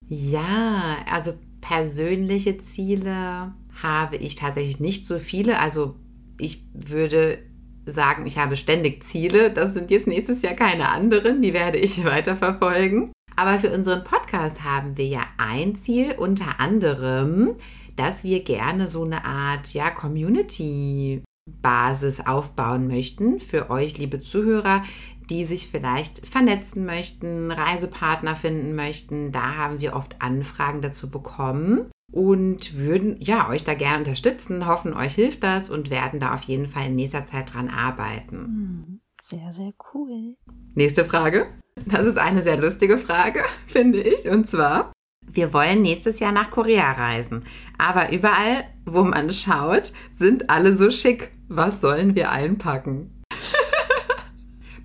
[0.09, 5.59] Ja, also persönliche Ziele habe ich tatsächlich nicht so viele.
[5.59, 5.97] Also
[6.39, 7.39] ich würde
[7.87, 9.51] sagen, ich habe ständig Ziele.
[9.51, 13.11] Das sind jetzt nächstes Jahr keine anderen, die werde ich weiterverfolgen.
[13.37, 17.57] Aber für unseren Podcast haben wir ja ein Ziel, unter anderem,
[17.97, 24.85] dass wir gerne so eine Art ja, Community-Basis aufbauen möchten für euch, liebe Zuhörer,
[25.31, 29.33] die sich vielleicht vernetzen möchten, Reisepartner finden möchten.
[29.33, 34.95] Da haben wir oft Anfragen dazu bekommen und würden ja euch da gerne unterstützen, hoffen,
[34.95, 39.01] euch hilft das und werden da auf jeden Fall in nächster Zeit dran arbeiten.
[39.21, 40.37] Sehr, sehr cool.
[40.75, 41.47] Nächste Frage.
[41.87, 44.29] Das ist eine sehr lustige Frage, finde ich.
[44.29, 44.93] Und zwar,
[45.27, 47.45] Wir wollen nächstes Jahr nach Korea reisen.
[47.79, 51.33] Aber überall, wo man schaut, sind alle so schick.
[51.49, 53.14] Was sollen wir einpacken?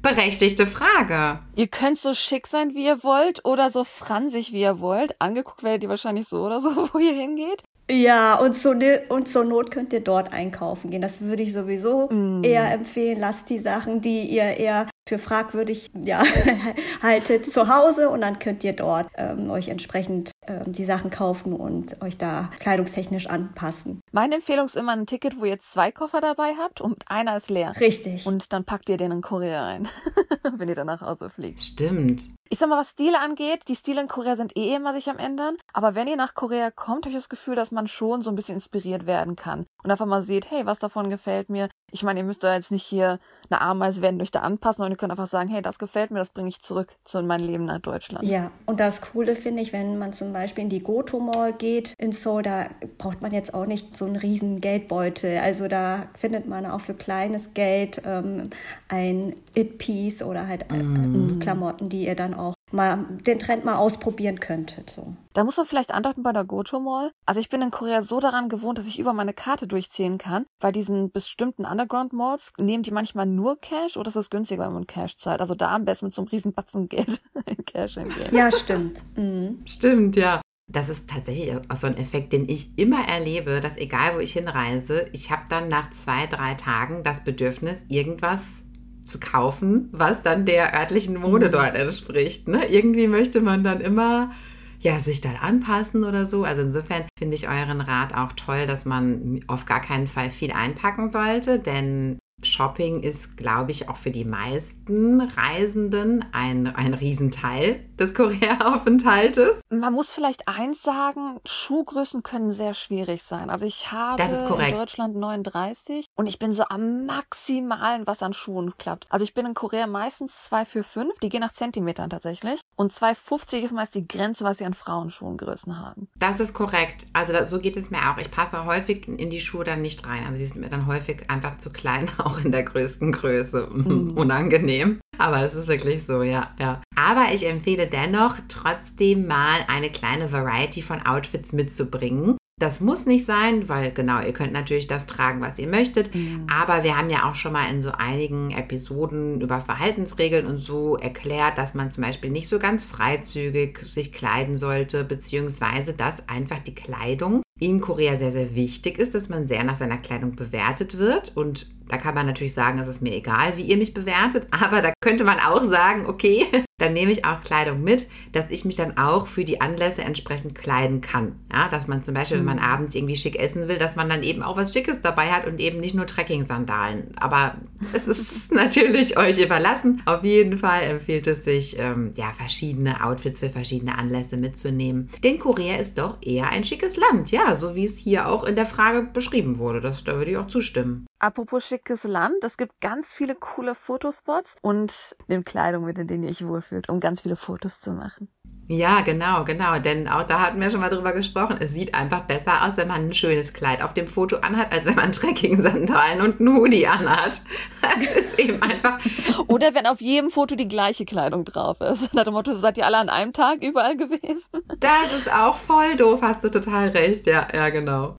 [0.02, 1.40] Berechtigte Frage.
[1.56, 5.20] Ihr könnt so schick sein, wie ihr wollt oder so fransig, wie ihr wollt.
[5.20, 7.64] Angeguckt werdet ihr wahrscheinlich so oder so, wo ihr hingeht.
[7.92, 11.02] Ja, und zur, Ne- und zur Not könnt ihr dort einkaufen gehen.
[11.02, 12.08] Das würde ich sowieso
[12.44, 13.20] eher empfehlen.
[13.20, 16.22] Lasst die Sachen, die ihr eher für fragwürdig ja,
[17.02, 21.54] haltet, zu Hause und dann könnt ihr dort ähm, euch entsprechend ähm, die Sachen kaufen
[21.54, 24.02] und euch da kleidungstechnisch anpassen.
[24.12, 27.50] Meine Empfehlung ist immer ein Ticket, wo ihr zwei Koffer dabei habt und einer ist
[27.50, 27.74] leer.
[27.80, 28.28] Richtig.
[28.28, 29.90] Und dann packt ihr den in Korea rein,
[30.58, 31.60] wenn ihr dann nach Hause fliegt.
[31.60, 32.24] Stimmt.
[32.52, 35.18] Ich sag mal, was Stile angeht, die Stile in Korea sind eh immer sich am
[35.18, 35.58] ändern.
[35.74, 38.36] Aber wenn ihr nach Korea kommt, habe ich das Gefühl, dass man schon so ein
[38.36, 39.66] bisschen inspiriert werden kann.
[39.84, 41.70] Und einfach mal sieht, hey, was davon gefällt mir.
[41.92, 44.94] Ich meine, ihr müsst da jetzt nicht hier eine Ameise werden, euch da anpassen, sondern
[44.94, 47.66] ihr könnt einfach sagen, hey, das gefällt mir, das bringe ich zurück zu meinem Leben
[47.66, 48.26] nach Deutschland.
[48.28, 51.94] Ja, und das Coole finde ich, wenn man zum Beispiel in die Goto Mall geht
[51.98, 55.40] in Seoul, da braucht man jetzt auch nicht so einen riesen Geldbeutel.
[55.40, 58.50] Also da findet man auch für kleines Geld ähm,
[58.88, 64.40] ein It-Piece oder halt äh, Klamotten, die ihr dann auch mal den Trend mal ausprobieren
[64.40, 64.90] könntet.
[64.90, 65.14] So.
[65.34, 67.12] Da muss man vielleicht andeuten bei der Goto Mall.
[67.26, 70.46] Also ich bin in Korea so daran gewohnt, dass ich über meine Karte durchziehen kann.
[70.60, 74.74] Bei diesen bestimmten Underground Malls nehmen die manchmal nur Cash oder ist es günstiger, wenn
[74.74, 75.42] man Cash zahlt?
[75.42, 78.34] Also da am besten mit so einem riesen Batzen Geld in Cash hingehen.
[78.36, 79.02] Ja, stimmt.
[79.16, 79.60] Mhm.
[79.66, 80.42] Stimmt, ja.
[80.72, 84.34] Das ist tatsächlich auch so ein Effekt, den ich immer erlebe, dass egal wo ich
[84.34, 88.62] hinreise, ich habe dann nach zwei, drei Tagen das Bedürfnis, irgendwas
[89.10, 92.48] zu kaufen, was dann der örtlichen Mode dort entspricht.
[92.48, 92.66] Ne?
[92.68, 94.32] Irgendwie möchte man dann immer
[94.80, 96.44] ja, sich dann anpassen oder so.
[96.44, 100.52] Also insofern finde ich euren Rat auch toll, dass man auf gar keinen Fall viel
[100.52, 107.82] einpacken sollte, denn Shopping ist, glaube ich, auch für die meisten Reisenden ein, ein Riesenteil
[108.00, 109.62] des Korea-Aufenthaltes.
[109.70, 113.50] Man muss vielleicht eins sagen, Schuhgrößen können sehr schwierig sein.
[113.50, 118.34] Also ich habe Das in Deutschland 39 und ich bin so am maximalen, was an
[118.34, 119.08] Schuhen klappt.
[119.10, 122.62] Also ich bin in Korea meistens 245, die gehen nach Zentimetern tatsächlich.
[122.76, 126.08] Und 250 ist meist die Grenze, was sie an Frauenschuhengrößen haben.
[126.18, 127.06] Das ist korrekt.
[127.14, 128.18] Also da, so geht es mir auch.
[128.18, 130.26] Ich passe häufig in die Schuhe dann nicht rein.
[130.26, 133.68] Also die sind mir dann häufig einfach zu klein, auch in der größten Größe.
[133.68, 135.02] Unangenehm.
[135.18, 136.82] Aber es ist wirklich so, ja, ja.
[136.96, 142.38] Aber ich empfehle dennoch, trotzdem mal eine kleine Variety von Outfits mitzubringen.
[142.60, 146.12] Das muss nicht sein, weil genau, ihr könnt natürlich das tragen, was ihr möchtet.
[146.52, 150.98] Aber wir haben ja auch schon mal in so einigen Episoden über Verhaltensregeln und so
[150.98, 156.60] erklärt, dass man zum Beispiel nicht so ganz freizügig sich kleiden sollte, beziehungsweise dass einfach
[156.60, 160.98] die Kleidung in Korea sehr, sehr wichtig ist, dass man sehr nach seiner Kleidung bewertet
[160.98, 161.36] wird.
[161.36, 164.82] Und da kann man natürlich sagen, es ist mir egal, wie ihr mich bewertet, aber
[164.82, 166.46] da könnte man auch sagen, okay,
[166.78, 170.56] dann nehme ich auch Kleidung mit, dass ich mich dann auch für die Anlässe entsprechend
[170.56, 171.36] kleiden kann.
[171.52, 174.24] Ja, dass man zum Beispiel, wenn man abends irgendwie schick essen will, dass man dann
[174.24, 177.16] eben auch was Schickes dabei hat und eben nicht nur Trekking-Sandalen.
[177.18, 177.56] Aber
[177.94, 180.02] es ist natürlich euch überlassen.
[180.06, 185.10] Auf jeden Fall empfiehlt es sich, ähm, ja, verschiedene Outfits für verschiedene Anlässe mitzunehmen.
[185.24, 188.56] Denn Korea ist doch eher ein schickes Land, ja, so wie es hier auch in
[188.56, 189.82] der Frage beschrieben wurde.
[189.82, 191.06] Das, da würde ich auch zustimmen.
[191.20, 196.24] Apropos schickes Land, es gibt ganz viele coole Fotospots und nehmt Kleidung mit, in denen
[196.24, 198.30] ihr euch wohlfühlt, um ganz viele Fotos zu machen.
[198.72, 199.80] Ja, genau, genau.
[199.80, 201.58] Denn auch da hatten wir schon mal drüber gesprochen.
[201.60, 204.86] Es sieht einfach besser aus, wenn man ein schönes Kleid auf dem Foto anhat, als
[204.86, 207.42] wenn man Trekking-Sandalen und einen Hoodie anhat.
[207.82, 209.00] Das ist eben einfach.
[209.48, 212.14] Oder wenn auf jedem Foto die gleiche Kleidung drauf ist.
[212.14, 214.46] Nach dem Motto, seid ihr alle an einem Tag überall gewesen?
[214.80, 217.26] Das ist auch voll doof, hast du total recht.
[217.26, 218.16] Ja, ja, genau.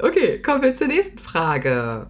[0.00, 2.08] Okay, kommen wir zur nächsten Frage.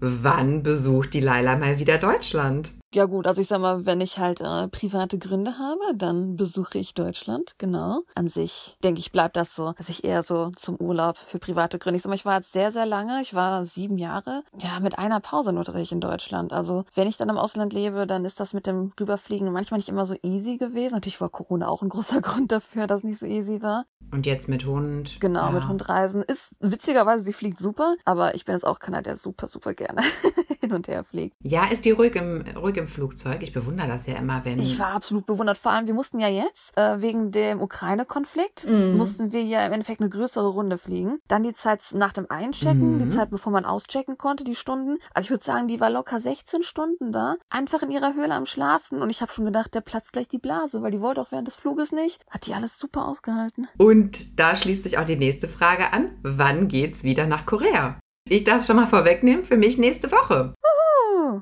[0.00, 2.72] Wann besucht die Laila mal wieder Deutschland?
[2.94, 6.78] Ja gut, also ich sag mal, wenn ich halt äh, private Gründe habe, dann besuche
[6.78, 8.02] ich Deutschland, genau.
[8.14, 11.78] An sich denke ich, bleibt das so, dass ich eher so zum Urlaub für private
[11.78, 11.96] Gründe.
[11.96, 14.98] Ich sag mal, ich war jetzt sehr, sehr lange, ich war sieben Jahre, ja, mit
[14.98, 16.52] einer Pause nur tatsächlich in Deutschland.
[16.52, 19.88] Also wenn ich dann im Ausland lebe, dann ist das mit dem Rüberfliegen manchmal nicht
[19.88, 20.94] immer so easy gewesen.
[20.94, 23.86] Natürlich war Corona auch ein großer Grund dafür, dass es nicht so easy war.
[24.10, 25.16] Und jetzt mit Hund.
[25.20, 25.50] Genau, ja.
[25.50, 26.22] mit Hund reisen.
[26.22, 30.02] Ist witzigerweise, sie fliegt super, aber ich bin jetzt auch keiner, der super, super gerne
[30.60, 31.34] hin und her fliegt.
[31.42, 33.42] Ja, ist die ruhig im, ruhig im Flugzeug?
[33.42, 34.58] Ich bewundere das ja immer, wenn.
[34.58, 35.58] Ich war absolut bewundert.
[35.58, 40.00] Vor allem, wir mussten ja jetzt, äh, wegen dem Ukraine-Konflikt, mussten wir ja im Endeffekt
[40.00, 41.18] eine größere Runde fliegen.
[41.28, 44.96] Dann die Zeit nach dem Einchecken, die Zeit, bevor man auschecken konnte, die Stunden.
[45.14, 48.46] Also ich würde sagen, die war locker 16 Stunden da, einfach in ihrer Höhle am
[48.46, 49.00] Schlafen.
[49.02, 51.46] Und ich habe schon gedacht, der platzt gleich die Blase, weil die wollte auch während
[51.48, 52.22] des Fluges nicht.
[52.30, 53.68] Hat die alles super ausgehalten.
[53.78, 56.18] Und da schließt sich auch die nächste Frage an.
[56.22, 57.98] Wann geht's wieder nach Korea?
[58.28, 60.54] Ich darf schon mal vorwegnehmen, für mich nächste Woche.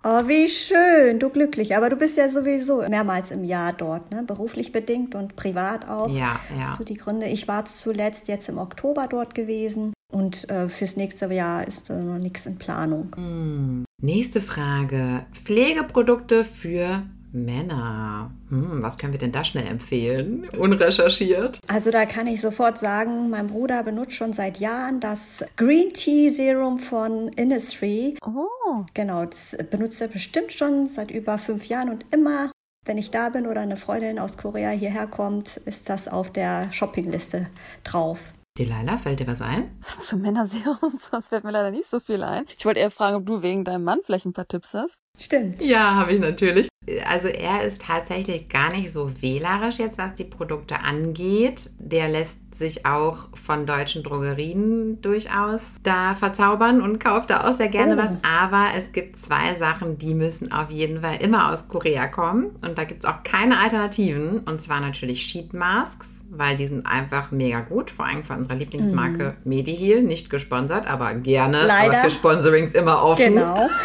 [0.02, 1.76] Oh, wie schön, du glücklich.
[1.76, 4.22] Aber du bist ja sowieso mehrmals im Jahr dort, ne?
[4.22, 6.08] beruflich bedingt und privat auch.
[6.08, 6.74] Ja, ja.
[6.76, 7.26] So die Gründe.
[7.26, 12.02] Ich war zuletzt jetzt im Oktober dort gewesen und äh, fürs nächste Jahr ist äh,
[12.02, 13.84] noch nichts in Planung.
[14.02, 15.26] Nächste Frage.
[15.32, 18.30] Pflegeprodukte für Männer.
[18.48, 20.48] Hm, was können wir denn da schnell empfehlen?
[20.58, 21.60] Unrecherchiert.
[21.66, 26.30] Also da kann ich sofort sagen, mein Bruder benutzt schon seit Jahren das Green Tea
[26.30, 28.14] Serum von Innisfree.
[28.24, 28.84] Oh.
[28.94, 32.52] Genau, das benutzt er bestimmt schon seit über fünf Jahren und immer,
[32.86, 36.72] wenn ich da bin oder eine Freundin aus Korea hierher kommt, ist das auf der
[36.72, 37.48] Shoppingliste
[37.84, 38.32] drauf.
[38.60, 39.70] Delilah, fällt dir was ein?
[39.82, 42.44] Zu Männerserum, sonst fällt mir leider nicht so viel ein.
[42.58, 44.98] Ich wollte eher fragen, ob du wegen deinem Mann vielleicht ein paar Tipps hast.
[45.18, 45.62] Stimmt.
[45.62, 46.68] Ja, habe ich natürlich.
[47.08, 51.70] Also er ist tatsächlich gar nicht so wählerisch jetzt, was die Produkte angeht.
[51.78, 57.68] Der lässt sich auch von deutschen Drogerien durchaus da verzaubern und kauft da auch sehr
[57.68, 57.98] gerne Oh.
[57.98, 58.16] was.
[58.22, 62.56] Aber es gibt zwei Sachen, die müssen auf jeden Fall immer aus Korea kommen.
[62.62, 64.40] Und da gibt es auch keine Alternativen.
[64.40, 67.90] Und zwar natürlich Sheet Masks, weil die sind einfach mega gut.
[67.90, 70.02] Vor allem von unserer Lieblingsmarke Mediheal.
[70.02, 71.66] Nicht gesponsert, aber gerne.
[71.66, 71.98] Leider.
[71.98, 73.34] Aber für Sponsorings immer offen.
[73.34, 73.68] Genau.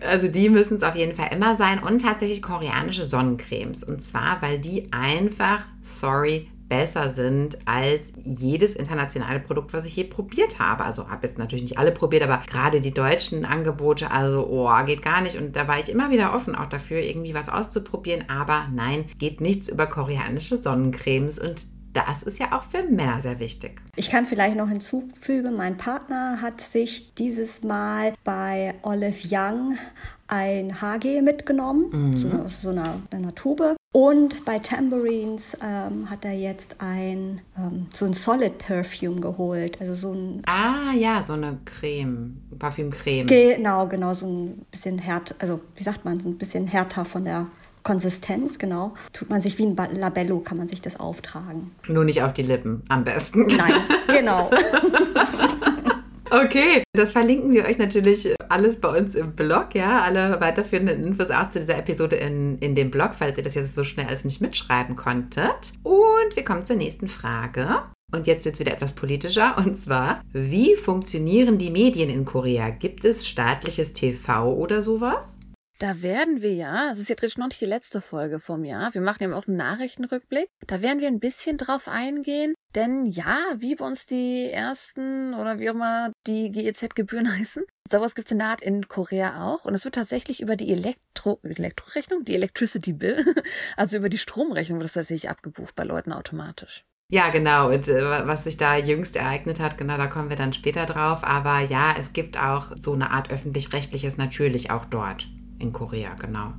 [0.00, 3.82] Also die müssen es auf jeden Fall immer sein und tatsächlich koreanische Sonnencremes.
[3.82, 10.04] Und zwar, weil die einfach, sorry, besser sind als jedes internationale Produkt, was ich je
[10.04, 10.84] probiert habe.
[10.84, 15.02] Also habe jetzt natürlich nicht alle probiert, aber gerade die deutschen Angebote, also oh, geht
[15.02, 15.36] gar nicht.
[15.36, 18.28] Und da war ich immer wieder offen auch dafür, irgendwie was auszuprobieren.
[18.28, 23.40] Aber nein, geht nichts über koreanische Sonnencremes und das ist ja auch für Männer sehr
[23.40, 23.80] wichtig.
[23.96, 29.76] Ich kann vielleicht noch hinzufügen, mein Partner hat sich dieses Mal bei Olive Young
[30.28, 33.76] ein HG mitgenommen, so eine, aus so einer, einer Tube.
[33.92, 39.80] Und bei Tambourines ähm, hat er jetzt ein, ähm, so ein Solid Perfume geholt.
[39.80, 43.26] Also so ein, Ah ja, so eine Creme, Parfümcreme.
[43.26, 47.24] genau, genau, so ein bisschen härter, also wie sagt man, so ein bisschen härter von
[47.24, 47.46] der
[47.82, 48.92] Konsistenz, genau.
[49.14, 51.70] Tut man sich wie ein Labello, kann man sich das auftragen.
[51.88, 53.46] Nur nicht auf die Lippen, am besten.
[53.46, 53.72] Nein,
[54.08, 54.50] genau.
[56.30, 60.02] Okay, das verlinken wir euch natürlich alles bei uns im Blog, ja.
[60.02, 63.74] Alle weiterführenden Infos auch zu dieser Episode in, in dem Blog, falls ihr das jetzt
[63.74, 65.72] so schnell als nicht mitschreiben konntet.
[65.82, 67.82] Und wir kommen zur nächsten Frage.
[68.12, 69.56] Und jetzt wird es wieder etwas politischer.
[69.58, 72.70] Und zwar, wie funktionieren die Medien in Korea?
[72.70, 75.40] Gibt es staatliches TV oder sowas?
[75.80, 79.00] Da werden wir ja, es ist jetzt noch nicht die letzte Folge vom Jahr, wir
[79.00, 83.76] machen ja auch einen Nachrichtenrückblick, da werden wir ein bisschen drauf eingehen, denn ja, wie
[83.76, 88.48] bei uns die ersten oder wie auch immer die GEZ-Gebühren heißen, sowas gibt's in der
[88.48, 93.24] Art in Korea auch und es wird tatsächlich über die Elektro Elektrorechnung, die Electricity Bill,
[93.76, 96.82] also über die Stromrechnung wird das tatsächlich abgebucht bei Leuten automatisch.
[97.10, 97.70] Ja, genau.
[97.70, 101.24] Und äh, was sich da jüngst ereignet hat, genau, da kommen wir dann später drauf.
[101.24, 105.26] Aber ja, es gibt auch so eine Art öffentlich-rechtliches natürlich auch dort
[105.58, 106.54] in Korea, genau.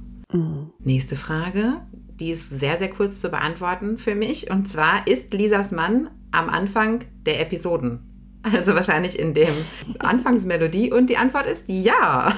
[0.80, 1.82] Nächste Frage.
[2.20, 4.52] Die ist sehr, sehr kurz zu beantworten für mich.
[4.52, 8.09] Und zwar, ist Lisas Mann am Anfang der Episoden?
[8.42, 9.54] Also wahrscheinlich in dem
[10.00, 10.92] Anfangsmelodie.
[10.92, 12.34] Und die Antwort ist ja.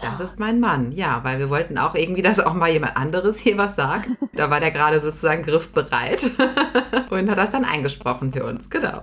[0.00, 0.92] Das ist mein Mann.
[0.92, 4.08] Ja, weil wir wollten auch irgendwie, dass auch mal jemand anderes hier was sagt.
[4.34, 6.30] Da war der gerade sozusagen griffbereit
[7.10, 8.70] und hat das dann eingesprochen für uns.
[8.70, 9.02] Genau.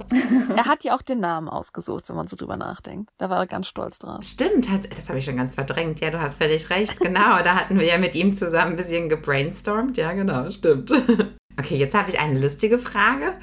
[0.56, 3.12] Er hat ja auch den Namen ausgesucht, wenn man so drüber nachdenkt.
[3.18, 4.24] Da war er ganz stolz drauf.
[4.24, 4.68] Stimmt,
[4.98, 6.00] das habe ich schon ganz verdrängt.
[6.00, 7.00] Ja, du hast völlig recht.
[7.00, 9.98] Genau, da hatten wir ja mit ihm zusammen ein bisschen gebrainstormt.
[9.98, 10.92] Ja, genau, stimmt.
[11.60, 13.34] Okay, jetzt habe ich eine lustige Frage.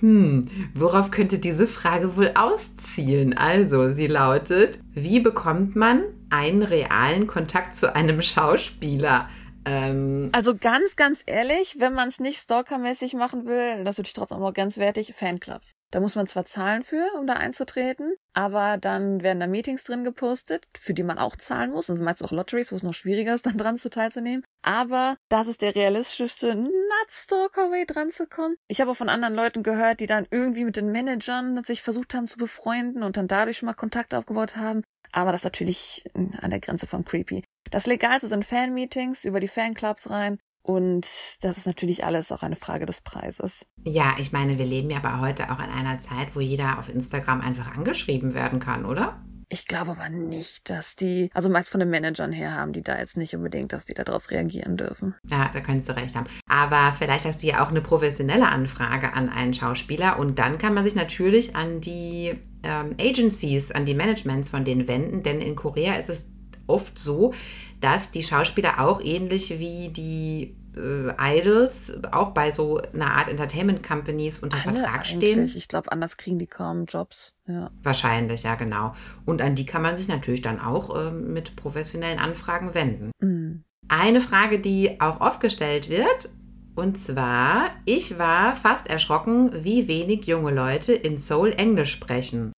[0.00, 3.36] Hm, worauf könnte diese Frage wohl auszielen?
[3.36, 9.28] Also, sie lautet, wie bekommt man einen realen Kontakt zu einem Schauspieler?
[9.64, 14.14] Ähm, Also ganz, ganz ehrlich, wenn man es nicht stalkermäßig machen will, das ist natürlich
[14.14, 15.72] trotzdem auch grenzwertig, Fanclubs.
[15.92, 20.04] Da muss man zwar zahlen für, um da einzutreten, aber dann werden da Meetings drin
[20.04, 21.88] gepostet, für die man auch zahlen muss.
[21.88, 24.44] Das sind meist auch Lotteries, wo es noch schwieriger ist, dann dran zu teilzunehmen.
[24.62, 28.54] Aber das ist der realistischste Not-Stalker-Way dran zu kommen.
[28.68, 32.14] Ich habe auch von anderen Leuten gehört, die dann irgendwie mit den Managern sich versucht
[32.14, 34.82] haben zu befreunden und dann dadurch schon mal Kontakt aufgebaut haben.
[35.12, 37.42] Aber das ist natürlich an der Grenze von creepy.
[37.70, 40.38] Das Legalste sind Fan-Meetings über die Fanclubs rein.
[40.62, 41.06] Und
[41.40, 43.66] das ist natürlich alles auch eine Frage des Preises.
[43.84, 46.88] ja, ich meine, wir leben ja aber heute auch in einer Zeit, wo jeder auf
[46.88, 49.24] Instagram einfach angeschrieben werden kann, oder?
[49.48, 52.98] Ich glaube aber nicht, dass die, also meist von den Managern her haben die da
[52.98, 55.16] jetzt nicht unbedingt, dass die darauf reagieren dürfen.
[55.28, 56.26] Ja, da könntest du recht haben.
[56.46, 60.74] Aber vielleicht hast du ja auch eine professionelle Anfrage an einen Schauspieler und dann kann
[60.74, 65.56] man sich natürlich an die ähm, Agencies, an die Managements von denen wenden, denn in
[65.56, 66.32] Korea ist es
[66.70, 67.34] oft so,
[67.80, 73.82] dass die Schauspieler auch ähnlich wie die äh, Idols auch bei so einer Art Entertainment
[73.82, 75.40] Companies unter Alle Vertrag stehen.
[75.40, 75.56] eigentlich.
[75.56, 77.34] Ich glaube, anders kriegen die kaum Jobs.
[77.46, 77.70] Ja.
[77.82, 78.94] Wahrscheinlich, ja, genau.
[79.26, 83.10] Und an die kann man sich natürlich dann auch ähm, mit professionellen Anfragen wenden.
[83.20, 83.62] Mm.
[83.88, 86.30] Eine Frage, die auch oft gestellt wird,
[86.76, 92.52] und zwar, ich war fast erschrocken, wie wenig junge Leute in Seoul Englisch sprechen.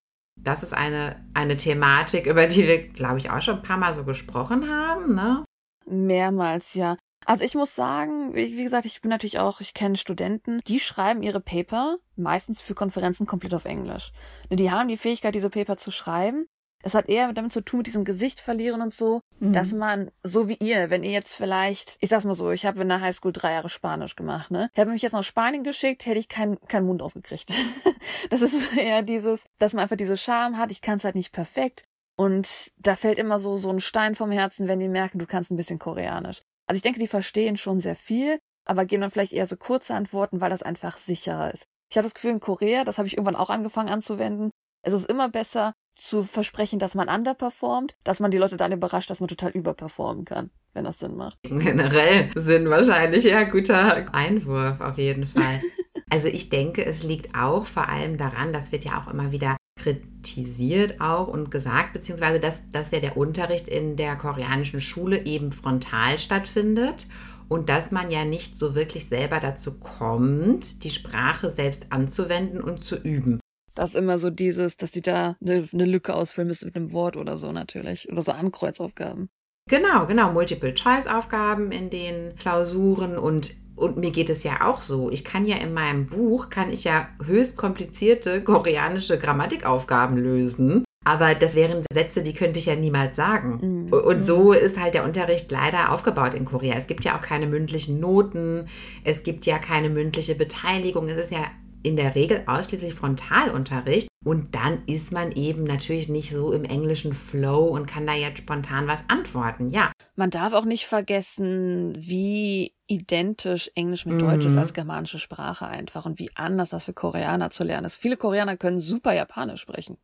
[0.44, 3.94] Das ist eine, eine Thematik, über die wir, glaube ich, auch schon ein paar Mal
[3.94, 5.14] so gesprochen haben.
[5.14, 5.44] Ne?
[5.86, 6.96] Mehrmals, ja.
[7.24, 10.80] Also ich muss sagen, wie, wie gesagt, ich bin natürlich auch, ich kenne Studenten, die
[10.80, 14.12] schreiben ihre Paper meistens für Konferenzen komplett auf Englisch.
[14.50, 16.46] Die haben die Fähigkeit, diese Paper zu schreiben.
[16.82, 19.52] Es hat eher damit zu tun, mit diesem Gesicht verlieren und so, Mhm.
[19.52, 22.80] dass man, so wie ihr, wenn ihr jetzt vielleicht, ich sag's mal so, ich habe
[22.82, 24.68] in der Highschool drei Jahre Spanisch gemacht, ne?
[24.74, 27.50] Hätte mich jetzt nach Spanien geschickt, hätte ich keinen keinen Mund aufgekriegt.
[28.30, 31.32] das ist eher dieses, dass man einfach diese Scham hat, ich kann es halt nicht
[31.32, 31.84] perfekt.
[32.16, 35.50] Und da fällt immer so, so ein Stein vom Herzen, wenn die merken, du kannst
[35.50, 36.42] ein bisschen Koreanisch.
[36.66, 39.94] Also ich denke, die verstehen schon sehr viel, aber geben dann vielleicht eher so kurze
[39.94, 41.64] Antworten, weil das einfach sicherer ist.
[41.90, 44.50] Ich habe das Gefühl, in Korea, das habe ich irgendwann auch angefangen anzuwenden,
[44.84, 49.10] es ist immer besser zu versprechen, dass man underperformt, dass man die Leute dann überrascht,
[49.10, 51.38] dass man total überperformen kann, wenn das Sinn macht.
[51.42, 55.60] Generell sind wahrscheinlich ja guter Einwurf auf jeden Fall.
[56.10, 59.56] Also ich denke, es liegt auch vor allem daran, das wird ja auch immer wieder
[59.76, 65.52] kritisiert auch und gesagt, beziehungsweise dass, dass ja der Unterricht in der koreanischen Schule eben
[65.52, 67.06] frontal stattfindet
[67.48, 72.84] und dass man ja nicht so wirklich selber dazu kommt, die Sprache selbst anzuwenden und
[72.84, 73.40] zu üben.
[73.74, 76.92] Das ist immer so dieses, dass die da eine, eine Lücke ausfüllen müssen mit einem
[76.92, 78.10] Wort oder so natürlich.
[78.10, 79.30] Oder so Ankreuzaufgaben.
[79.68, 80.32] Genau, genau.
[80.32, 85.10] Multiple-Choice-Aufgaben in den Klausuren und, und mir geht es ja auch so.
[85.10, 90.84] Ich kann ja in meinem Buch, kann ich ja höchst komplizierte koreanische Grammatikaufgaben lösen.
[91.04, 93.86] Aber das wären Sätze, die könnte ich ja niemals sagen.
[93.86, 93.92] Mhm.
[93.92, 96.76] Und so ist halt der Unterricht leider aufgebaut in Korea.
[96.76, 98.68] Es gibt ja auch keine mündlichen Noten,
[99.02, 101.08] es gibt ja keine mündliche Beteiligung.
[101.08, 101.44] Es ist ja
[101.82, 104.08] in der Regel ausschließlich Frontalunterricht.
[104.24, 108.38] Und dann ist man eben natürlich nicht so im englischen Flow und kann da jetzt
[108.38, 109.70] spontan was antworten.
[109.70, 114.20] Ja, Man darf auch nicht vergessen, wie identisch Englisch mit Mhm.
[114.20, 117.96] Deutsch ist als germanische Sprache einfach und wie anders das für Koreaner zu lernen ist.
[117.96, 119.96] Viele Koreaner können super Japanisch sprechen.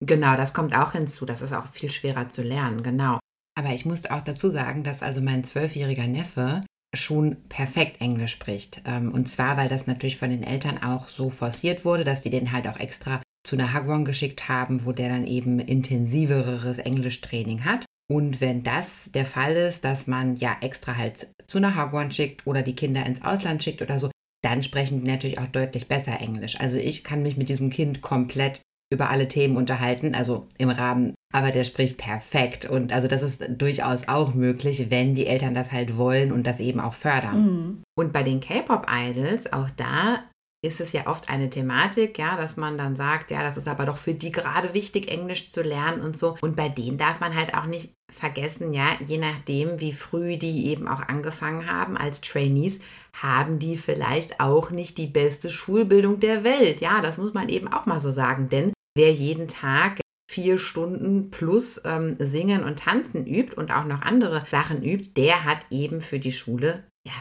[0.00, 1.24] Genau, das kommt auch hinzu.
[1.26, 3.18] Das ist auch viel schwerer zu lernen, genau.
[3.56, 6.60] Aber ich musste auch dazu sagen, dass also mein zwölfjähriger Neffe
[6.96, 8.82] schon perfekt Englisch spricht.
[8.84, 12.30] Ähm, Und zwar, weil das natürlich von den Eltern auch so forciert wurde, dass die
[12.30, 17.64] den halt auch extra zu einer Hagwon geschickt haben, wo der dann eben intensiveres Englischtraining
[17.64, 17.84] hat.
[18.10, 22.46] Und wenn das der Fall ist, dass man ja extra halt zu einer Hagwon schickt
[22.46, 24.10] oder die Kinder ins Ausland schickt oder so,
[24.42, 26.60] dann sprechen die natürlich auch deutlich besser Englisch.
[26.60, 28.60] Also ich kann mich mit diesem Kind komplett
[28.92, 33.44] über alle Themen unterhalten, also im Rahmen, aber der spricht perfekt und also das ist
[33.48, 37.42] durchaus auch möglich, wenn die Eltern das halt wollen und das eben auch fördern.
[37.42, 37.82] Mhm.
[37.98, 40.20] Und bei den K-Pop-Idols, auch da
[40.64, 43.84] ist es ja oft eine Thematik, ja, dass man dann sagt, ja, das ist aber
[43.84, 46.36] doch für die gerade wichtig, Englisch zu lernen und so.
[46.40, 50.68] Und bei denen darf man halt auch nicht vergessen, ja, je nachdem, wie früh die
[50.68, 52.78] eben auch angefangen haben als Trainees,
[53.12, 56.80] haben die vielleicht auch nicht die beste Schulbildung der Welt.
[56.80, 59.98] Ja, das muss man eben auch mal so sagen, denn wer jeden Tag
[60.34, 65.44] vier Stunden plus ähm, Singen und Tanzen übt und auch noch andere Sachen übt, der
[65.44, 67.14] hat eben für die Schule, ja,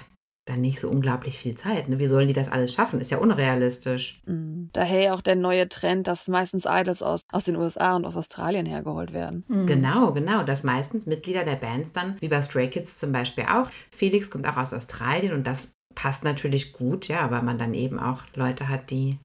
[0.45, 1.87] dann nicht so unglaublich viel Zeit.
[1.87, 1.99] Ne?
[1.99, 2.99] Wie sollen die das alles schaffen?
[2.99, 4.21] Ist ja unrealistisch.
[4.25, 4.71] Mhm.
[4.73, 8.65] Daher auch der neue Trend, dass meistens Idols aus, aus den USA und aus Australien
[8.65, 9.45] hergeholt werden.
[9.47, 9.67] Mhm.
[9.67, 10.43] Genau, genau.
[10.43, 14.47] Dass meistens Mitglieder der Bands dann, wie bei Stray Kids zum Beispiel auch, Felix kommt
[14.47, 18.67] auch aus Australien und das passt natürlich gut, ja, weil man dann eben auch Leute
[18.67, 19.19] hat, die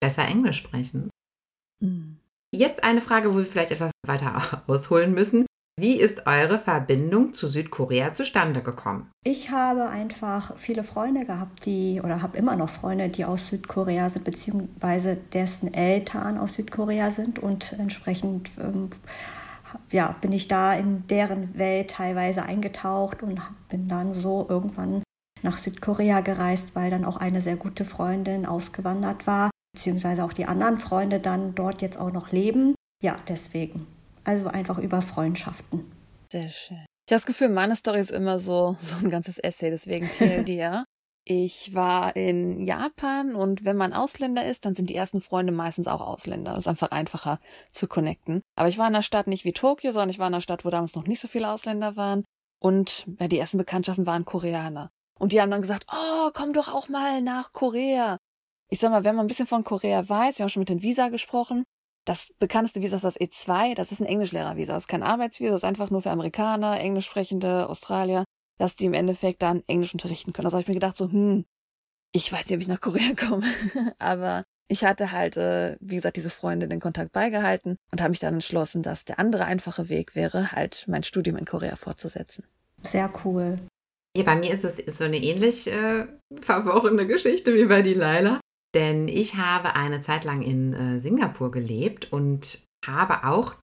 [0.00, 1.08] besser Englisch sprechen.
[1.82, 2.19] Mhm.
[2.54, 5.46] Jetzt eine Frage, wo wir vielleicht etwas weiter ausholen müssen.
[5.78, 9.10] Wie ist eure Verbindung zu Südkorea zustande gekommen?
[9.24, 14.10] Ich habe einfach viele Freunde gehabt, die, oder habe immer noch Freunde, die aus Südkorea
[14.10, 18.90] sind, beziehungsweise dessen Eltern aus Südkorea sind und entsprechend ähm,
[19.90, 23.40] ja, bin ich da in deren Welt teilweise eingetaucht und
[23.70, 25.02] bin dann so irgendwann
[25.42, 30.46] nach Südkorea gereist, weil dann auch eine sehr gute Freundin ausgewandert war, beziehungsweise auch die
[30.46, 32.74] anderen Freunde dann dort jetzt auch noch leben.
[33.02, 33.86] Ja, deswegen.
[34.24, 35.90] Also einfach über Freundschaften.
[36.30, 36.84] Sehr schön.
[37.06, 40.84] Ich habe das Gefühl, meine Story ist immer so, so ein ganzes Essay, deswegen TLDR.
[41.26, 45.86] Ich war in Japan und wenn man Ausländer ist, dann sind die ersten Freunde meistens
[45.86, 46.52] auch Ausländer.
[46.52, 47.38] Das ist einfach einfacher
[47.70, 48.40] zu connecten.
[48.56, 50.64] Aber ich war in einer Stadt nicht wie Tokio, sondern ich war in einer Stadt,
[50.64, 52.24] wo damals noch nicht so viele Ausländer waren.
[52.58, 54.90] Und ja, die ersten Bekanntschaften waren Koreaner.
[55.20, 58.16] Und die haben dann gesagt, oh, komm doch auch mal nach Korea.
[58.70, 60.82] Ich sag mal, wenn man ein bisschen von Korea weiß, wir haben schon mit den
[60.82, 61.64] Visa gesprochen,
[62.04, 65.62] das bekannteste Visa ist das E2, das ist ein Englischlehrervisa, das ist kein Arbeitsvisa, das
[65.62, 68.24] ist einfach nur für Amerikaner, Englisch sprechende, Australier.
[68.58, 70.46] dass die im Endeffekt dann Englisch unterrichten können.
[70.46, 71.46] Also habe ich mir gedacht, so, hm,
[72.12, 73.44] ich weiß nicht, ob ich nach Korea komme.
[73.98, 78.20] Aber ich hatte halt, äh, wie gesagt, diese Freunde den Kontakt beigehalten und habe mich
[78.20, 82.44] dann entschlossen, dass der andere einfache Weg wäre, halt mein Studium in Korea fortzusetzen.
[82.82, 83.58] Sehr cool.
[84.16, 86.06] Ja, bei mir ist es so eine ähnlich äh,
[86.40, 88.40] verworrene Geschichte wie bei die Laila.
[88.74, 93.56] Denn ich habe eine Zeit lang in äh, Singapur gelebt und habe auch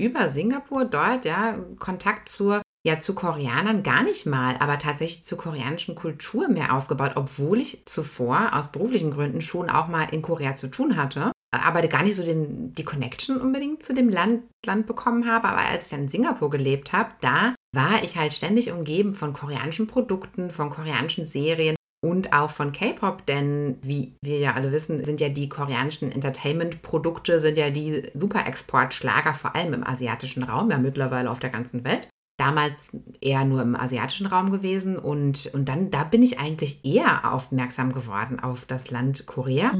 [0.00, 5.38] über Singapur dort ja Kontakt zur ja zu Koreanern gar nicht mal, aber tatsächlich zur
[5.38, 10.56] koreanischen Kultur mehr aufgebaut, obwohl ich zuvor aus beruflichen Gründen schon auch mal in Korea
[10.56, 14.86] zu tun hatte, aber gar nicht so den, die Connection unbedingt zu dem Land, Land
[14.86, 15.48] bekommen habe.
[15.48, 19.32] Aber als ich dann in Singapur gelebt habe, da war ich halt ständig umgeben von
[19.32, 25.04] koreanischen Produkten, von koreanischen Serien und auch von K-Pop, denn wie wir ja alle wissen,
[25.04, 30.78] sind ja die koreanischen Entertainment-Produkte, sind ja die Super-Export-Schlager, vor allem im asiatischen Raum, ja
[30.78, 32.08] mittlerweile auf der ganzen Welt.
[32.40, 32.88] Damals
[33.20, 37.92] eher nur im asiatischen Raum gewesen und, und dann, da bin ich eigentlich eher aufmerksam
[37.92, 39.72] geworden auf das Land Korea.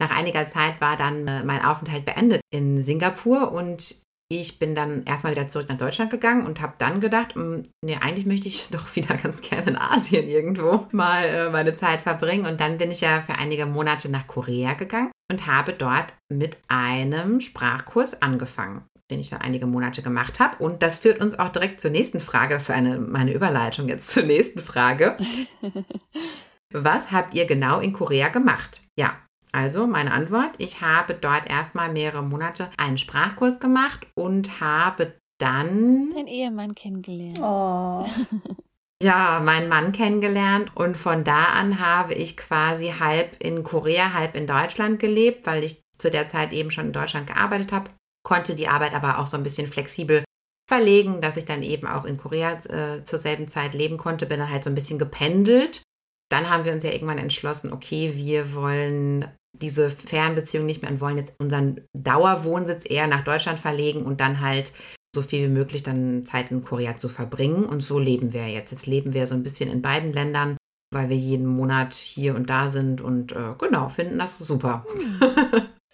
[0.00, 3.96] Nach einiger Zeit war dann äh, mein Aufenthalt beendet in Singapur und
[4.28, 7.98] ich bin dann erstmal wieder zurück nach Deutschland gegangen und habe dann gedacht, mm, nee,
[8.00, 12.46] eigentlich möchte ich doch wieder ganz gerne in Asien irgendwo mal äh, meine Zeit verbringen.
[12.46, 16.58] Und dann bin ich ja für einige Monate nach Korea gegangen und habe dort mit
[16.68, 20.62] einem Sprachkurs angefangen, den ich dann einige Monate gemacht habe.
[20.62, 22.54] Und das führt uns auch direkt zur nächsten Frage.
[22.54, 25.16] Das ist eine, meine Überleitung jetzt zur nächsten Frage.
[26.72, 28.80] Was habt ihr genau in Korea gemacht?
[28.98, 29.16] Ja,
[29.56, 36.10] also meine Antwort, ich habe dort erstmal mehrere Monate einen Sprachkurs gemacht und habe dann
[36.10, 37.40] Den Ehemann kennengelernt.
[37.40, 38.06] Oh,
[39.02, 44.36] ja meinen Mann kennengelernt und von da an habe ich quasi halb in Korea, halb
[44.36, 47.90] in Deutschland gelebt, weil ich zu der Zeit eben schon in Deutschland gearbeitet habe,
[48.26, 50.22] konnte die Arbeit aber auch so ein bisschen flexibel
[50.68, 54.38] verlegen, dass ich dann eben auch in Korea äh, zur selben Zeit leben konnte, bin
[54.38, 55.80] dann halt so ein bisschen gependelt.
[56.28, 59.28] Dann haben wir uns ja irgendwann entschlossen, okay, wir wollen
[59.60, 64.40] diese Fernbeziehung nicht mehr und wollen jetzt unseren Dauerwohnsitz eher nach Deutschland verlegen und dann
[64.40, 64.72] halt
[65.14, 67.64] so viel wie möglich dann Zeit in Korea zu verbringen.
[67.64, 68.70] Und so leben wir jetzt.
[68.70, 70.56] Jetzt leben wir so ein bisschen in beiden Ländern,
[70.92, 74.84] weil wir jeden Monat hier und da sind und äh, genau, finden das super.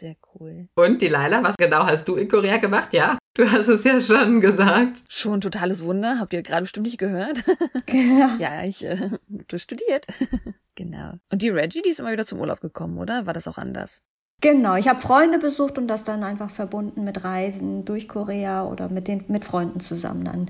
[0.03, 0.69] Sehr cool.
[0.75, 2.93] Und die Laila, was genau hast du in Korea gemacht?
[2.93, 5.05] Ja, du hast es ja schon gesagt.
[5.09, 6.19] Schon ein totales Wunder.
[6.19, 7.45] Habt ihr gerade bestimmt nicht gehört?
[7.89, 8.37] ja.
[8.41, 10.05] ja, ich äh, du studiert.
[10.75, 11.13] genau.
[11.31, 13.27] Und die Reggie, die ist immer wieder zum Urlaub gekommen, oder?
[13.27, 14.03] War das auch anders?
[14.41, 18.89] Genau, ich habe Freunde besucht und das dann einfach verbunden mit Reisen durch Korea oder
[18.89, 20.49] mit den mit Freunden zusammen dann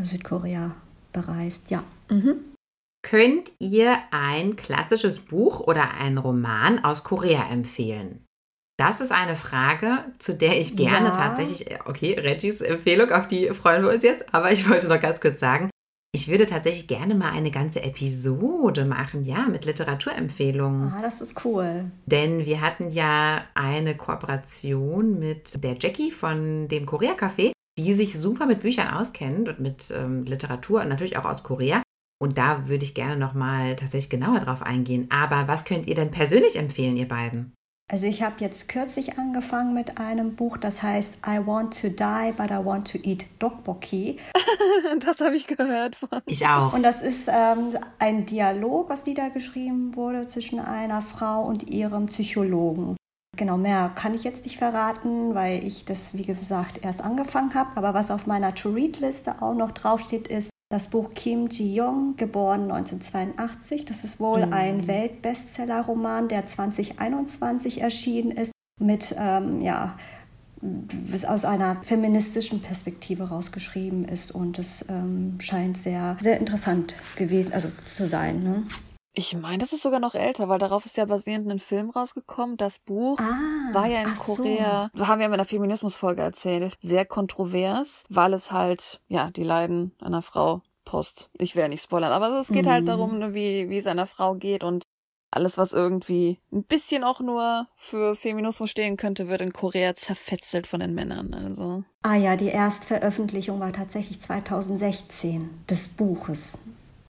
[0.00, 0.74] äh, Südkorea
[1.12, 1.70] bereist.
[1.70, 1.84] Ja.
[2.08, 2.54] Mhm.
[3.02, 8.23] Könnt ihr ein klassisches Buch oder einen Roman aus Korea empfehlen?
[8.76, 11.12] Das ist eine Frage, zu der ich gerne Ja.
[11.12, 15.20] tatsächlich, okay, Reggies Empfehlung, auf die freuen wir uns jetzt, aber ich wollte noch ganz
[15.20, 15.70] kurz sagen,
[16.12, 20.92] ich würde tatsächlich gerne mal eine ganze Episode machen, ja, mit Literaturempfehlungen.
[20.92, 21.90] Ah, das ist cool.
[22.06, 28.18] Denn wir hatten ja eine Kooperation mit der Jackie von dem Korea Café, die sich
[28.18, 31.82] super mit Büchern auskennt und mit ähm, Literatur und natürlich auch aus Korea.
[32.22, 35.08] Und da würde ich gerne nochmal tatsächlich genauer drauf eingehen.
[35.10, 37.52] Aber was könnt ihr denn persönlich empfehlen, ihr beiden?
[37.92, 42.32] Also ich habe jetzt kürzlich angefangen mit einem Buch, das heißt I want to die,
[42.34, 44.16] but I want to eat dokboki.
[45.00, 46.08] das habe ich gehört von.
[46.24, 46.72] Ich auch.
[46.72, 52.06] Und das ist ähm, ein Dialog, was da geschrieben wurde zwischen einer Frau und ihrem
[52.06, 52.96] Psychologen.
[53.36, 57.70] Genau, mehr kann ich jetzt nicht verraten, weil ich das, wie gesagt, erst angefangen habe.
[57.76, 63.84] Aber was auf meiner To-Read-Liste auch noch draufsteht, ist das Buch Kim Ji-young, geboren 1982.
[63.84, 69.96] Das ist wohl ein Weltbestseller-Roman, der 2021 erschienen ist, mit, ähm, ja,
[71.26, 74.32] aus einer feministischen Perspektive rausgeschrieben ist.
[74.32, 78.42] Und es ähm, scheint sehr, sehr interessant gewesen, also zu sein.
[78.42, 78.62] Ne?
[79.16, 82.56] Ich meine, das ist sogar noch älter, weil darauf ist ja basierend ein Film rausgekommen.
[82.56, 84.34] Das Buch Ah, war ja in ach so.
[84.34, 89.92] Korea, haben wir in einer Feminismusfolge erzählt, sehr kontrovers, weil es halt, ja, die Leiden
[90.00, 91.30] einer Frau post.
[91.38, 92.86] Ich will ja nicht spoilern, aber es geht halt Mhm.
[92.86, 94.82] darum, ne, wie, wie es einer Frau geht und
[95.30, 100.66] alles, was irgendwie ein bisschen auch nur für Feminismus stehen könnte, wird in Korea zerfetzelt
[100.66, 101.34] von den Männern.
[101.34, 101.84] Also.
[102.02, 106.58] Ah ja, die Erstveröffentlichung war tatsächlich 2016 des Buches.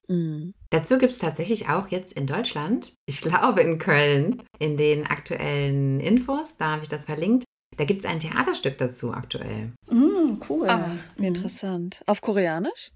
[0.08, 0.50] Mm.
[0.70, 6.00] Dazu gibt es tatsächlich auch jetzt in Deutschland, ich glaube in Köln, in den aktuellen
[6.00, 7.44] Infos, da habe ich das verlinkt,
[7.76, 9.72] da gibt es ein Theaterstück dazu aktuell.
[9.90, 10.68] Mm, cool.
[10.68, 12.02] Ah, wie interessant.
[12.06, 12.90] Auf Koreanisch?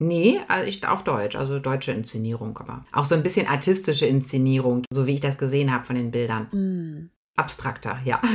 [0.00, 4.84] Nee, also ich, auf Deutsch, also deutsche Inszenierung, aber auch so ein bisschen artistische Inszenierung,
[4.92, 6.48] so wie ich das gesehen habe von den Bildern.
[6.52, 7.10] Mm.
[7.38, 8.20] Abstrakter, ja.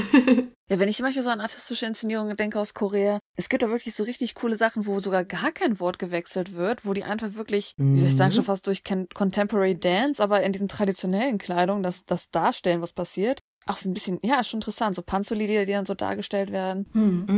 [0.70, 3.94] Ja, wenn ich manchmal so an artistische Inszenierungen denke aus Korea, es gibt da wirklich
[3.96, 7.74] so richtig coole Sachen, wo sogar gar kein Wort gewechselt wird, wo die einfach wirklich,
[7.78, 8.36] wie soll ich sagen, Mhm.
[8.38, 12.94] schon fast durch Con- Contemporary Dance, aber in diesen traditionellen Kleidungen, das, das darstellen, was
[12.94, 13.40] passiert.
[13.66, 14.96] Auch ein bisschen, ja, schon interessant.
[14.96, 16.90] So Panzerlieder, die dann so dargestellt werden.
[16.94, 16.98] Die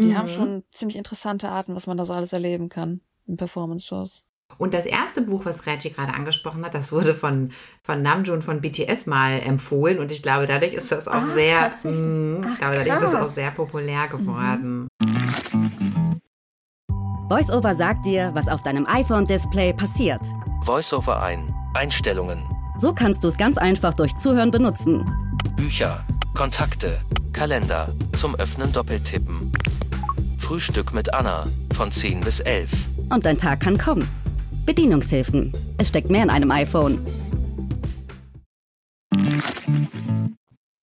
[0.09, 0.15] Mhm.
[0.15, 4.23] haben schon ziemlich interessante Arten, was man da so alles erleben kann in Performance-Shows.
[4.57, 7.51] Und das erste Buch, was Reggie gerade angesprochen hat, das wurde von,
[7.83, 9.99] von Namjoon von BTS mal empfohlen.
[9.99, 11.99] Und ich glaube, dadurch ist das auch Ah, sehr, tatsächlich.
[12.01, 14.87] mm, ich glaube, dadurch ist das auch sehr populär geworden.
[17.29, 20.21] VoiceOver sagt dir, was auf deinem iPhone-Display passiert.
[20.63, 21.53] Voiceover ein.
[21.73, 22.43] Einstellungen.
[22.77, 25.05] So kannst du es ganz einfach durch Zuhören benutzen.
[25.55, 26.05] Bücher.
[26.35, 27.01] Kontakte.
[27.33, 27.93] Kalender.
[28.13, 29.51] Zum Öffnen doppeltippen.
[30.37, 31.45] Frühstück mit Anna.
[31.73, 32.69] Von 10 bis 11.
[33.09, 34.07] Und dein Tag kann kommen.
[34.65, 35.51] Bedienungshilfen.
[35.77, 37.05] Es steckt mehr in einem iPhone.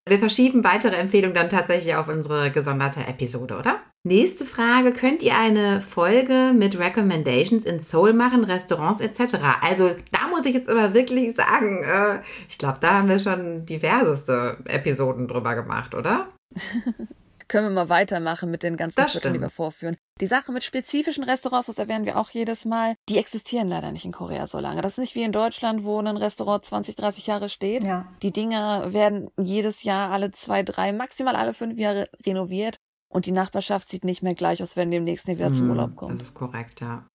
[0.07, 3.79] Wir verschieben weitere Empfehlungen dann tatsächlich auf unsere gesonderte Episode, oder?
[4.03, 4.91] Nächste Frage.
[4.91, 9.37] Könnt ihr eine Folge mit Recommendations in Seoul machen, Restaurants etc.?
[9.61, 12.19] Also da muss ich jetzt aber wirklich sagen, äh,
[12.49, 16.27] ich glaube, da haben wir schon diverseste Episoden drüber gemacht, oder?
[17.53, 19.95] Können wir mal weitermachen mit den ganzen Vierteln, die wir vorführen.
[20.19, 24.05] Die Sache mit spezifischen Restaurants, das erwähnen wir auch jedes Mal, die existieren leider nicht
[24.05, 24.81] in Korea so lange.
[24.81, 27.85] Das ist nicht wie in Deutschland, wo ein Restaurant 20, 30 Jahre steht.
[27.85, 28.11] Ja.
[28.23, 32.77] Die Dinger werden jedes Jahr alle zwei, drei, maximal alle fünf Jahre renoviert.
[33.13, 35.65] Und die Nachbarschaft sieht nicht mehr gleich aus, wenn die im nächsten Jahr wieder zum
[35.65, 36.13] Hm, Urlaub kommt.
[36.13, 37.07] Das ist korrekt, ja.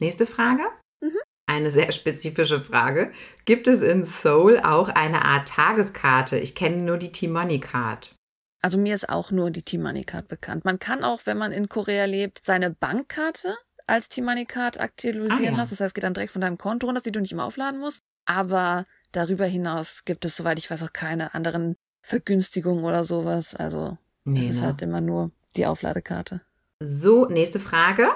[0.00, 0.62] Nächste Frage.
[1.02, 1.18] Mhm.
[1.50, 3.12] Eine sehr spezifische Frage.
[3.44, 6.38] Gibt es in Seoul auch eine Art Tageskarte?
[6.38, 8.14] Ich kenne nur die T-Money Card.
[8.62, 10.64] Also mir ist auch nur die T-Money Card bekannt.
[10.64, 13.56] Man kann auch, wenn man in Korea lebt, seine Bankkarte
[13.88, 15.56] als T-Money Card aktualisieren Ah, ja.
[15.56, 15.70] lassen.
[15.70, 18.02] Das heißt, geht dann direkt von deinem Konto runter, die du nicht immer aufladen musst.
[18.24, 21.74] Aber darüber hinaus gibt es, soweit ich weiß, auch keine anderen
[22.06, 23.54] Vergünstigungen oder sowas.
[23.56, 24.68] Also Nee, es ist ne?
[24.68, 26.40] halt immer nur die Aufladekarte.
[26.80, 28.08] So, nächste Frage.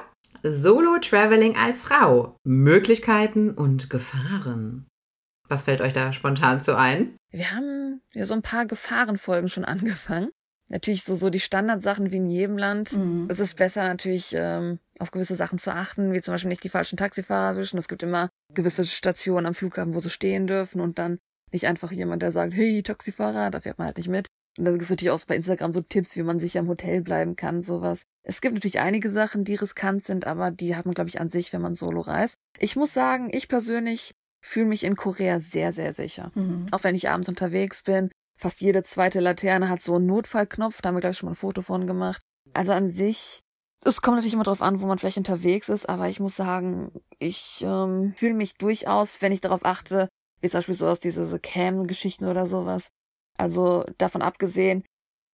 [0.44, 2.36] Solo-Traveling als Frau.
[2.44, 4.86] Möglichkeiten und Gefahren.
[5.48, 7.16] Was fällt euch da spontan zu ein?
[7.30, 10.30] Wir haben ja so ein paar Gefahrenfolgen schon angefangen.
[10.68, 12.92] Natürlich so, so die Standardsachen wie in jedem Land.
[12.92, 13.28] Mhm.
[13.30, 16.68] Es ist besser natürlich ähm, auf gewisse Sachen zu achten, wie zum Beispiel nicht die
[16.68, 17.78] falschen Taxifahrer erwischen.
[17.78, 21.18] Es gibt immer gewisse Stationen am Flughafen, wo sie stehen dürfen und dann
[21.52, 24.26] nicht einfach jemand, der sagt, hey, Taxifahrer, da fährt man halt nicht mit.
[24.58, 27.02] Und da gibt es natürlich auch bei Instagram so Tipps, wie man sicher im Hotel
[27.02, 28.02] bleiben kann, sowas.
[28.22, 31.28] Es gibt natürlich einige Sachen, die riskant sind, aber die hat man, glaube ich, an
[31.28, 32.36] sich, wenn man solo reist.
[32.58, 36.32] Ich muss sagen, ich persönlich fühle mich in Korea sehr, sehr sicher.
[36.34, 36.66] Mhm.
[36.70, 38.10] Auch wenn ich abends unterwegs bin.
[38.36, 40.82] Fast jede zweite Laterne hat so einen Notfallknopf.
[40.82, 42.20] Da haben wir, glaube ich, schon mal ein Foto von gemacht.
[42.52, 43.40] Also an sich,
[43.84, 45.88] es kommt natürlich immer drauf an, wo man vielleicht unterwegs ist.
[45.88, 50.08] Aber ich muss sagen, ich ähm, fühle mich durchaus, wenn ich darauf achte,
[50.40, 52.88] wie zum Beispiel so aus diese Cam-Geschichten oder sowas.
[53.38, 54.84] Also davon abgesehen,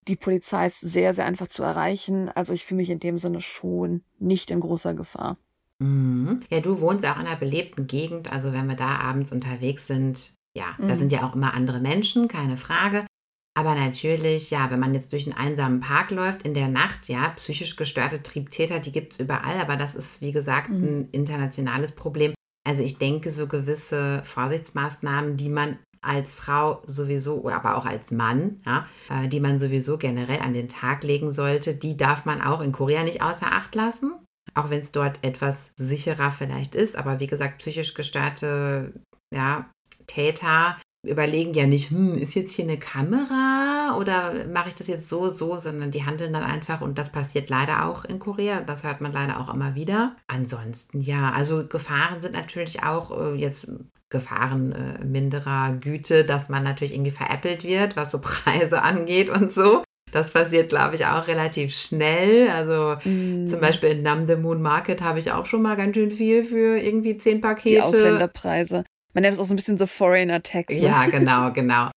[0.09, 2.29] die Polizei ist sehr, sehr einfach zu erreichen.
[2.29, 5.39] Also ich fühle mich in dem Sinne schon nicht in großer Gefahr.
[5.79, 6.43] Mhm.
[6.51, 8.33] Ja, du wohnst auch in einer belebten Gegend.
[8.33, 10.95] Also wenn wir da abends unterwegs sind, ja, da Mhm.
[10.95, 13.07] sind ja auch immer andere Menschen, keine Frage.
[13.55, 17.29] Aber natürlich, ja, wenn man jetzt durch einen einsamen Park läuft in der Nacht, ja,
[17.37, 20.85] psychisch gestörte Triebtäter, die gibt es überall, aber das ist, wie gesagt, Mhm.
[20.85, 22.33] ein internationales Problem.
[22.67, 28.61] Also ich denke, so gewisse Vorsichtsmaßnahmen, die man als Frau sowieso, aber auch als Mann,
[28.67, 32.61] ja, äh, die man sowieso generell an den Tag legen sollte, die darf man auch
[32.61, 34.15] in Korea nicht außer Acht lassen.
[34.55, 36.97] Auch wenn es dort etwas sicherer vielleicht ist.
[36.97, 38.93] Aber wie gesagt, psychisch gestörte
[39.33, 39.71] ja,
[40.07, 45.09] Täter überlegen ja nicht, hm, ist jetzt hier eine Kamera oder mache ich das jetzt
[45.09, 48.61] so, so, sondern die handeln dann einfach und das passiert leider auch in Korea.
[48.61, 50.17] Das hört man leider auch immer wieder.
[50.29, 53.67] Ansonsten ja, also Gefahren sind natürlich auch äh, jetzt
[54.11, 59.51] Gefahren äh, minderer Güte, dass man natürlich irgendwie veräppelt wird, was so Preise angeht und
[59.51, 59.83] so.
[60.13, 62.51] Das passiert, glaube ich, auch relativ schnell.
[62.51, 63.47] Also Mhm.
[63.49, 66.45] zum Beispiel in Nam the Moon Market habe ich auch schon mal ganz schön viel
[66.45, 67.75] für irgendwie zehn Pakete.
[67.77, 68.85] Die Ausländerpreise.
[69.15, 70.73] Man nennt es auch so ein bisschen The Foreigner Tax.
[70.73, 70.81] Ne?
[70.81, 71.91] Ja, genau, genau.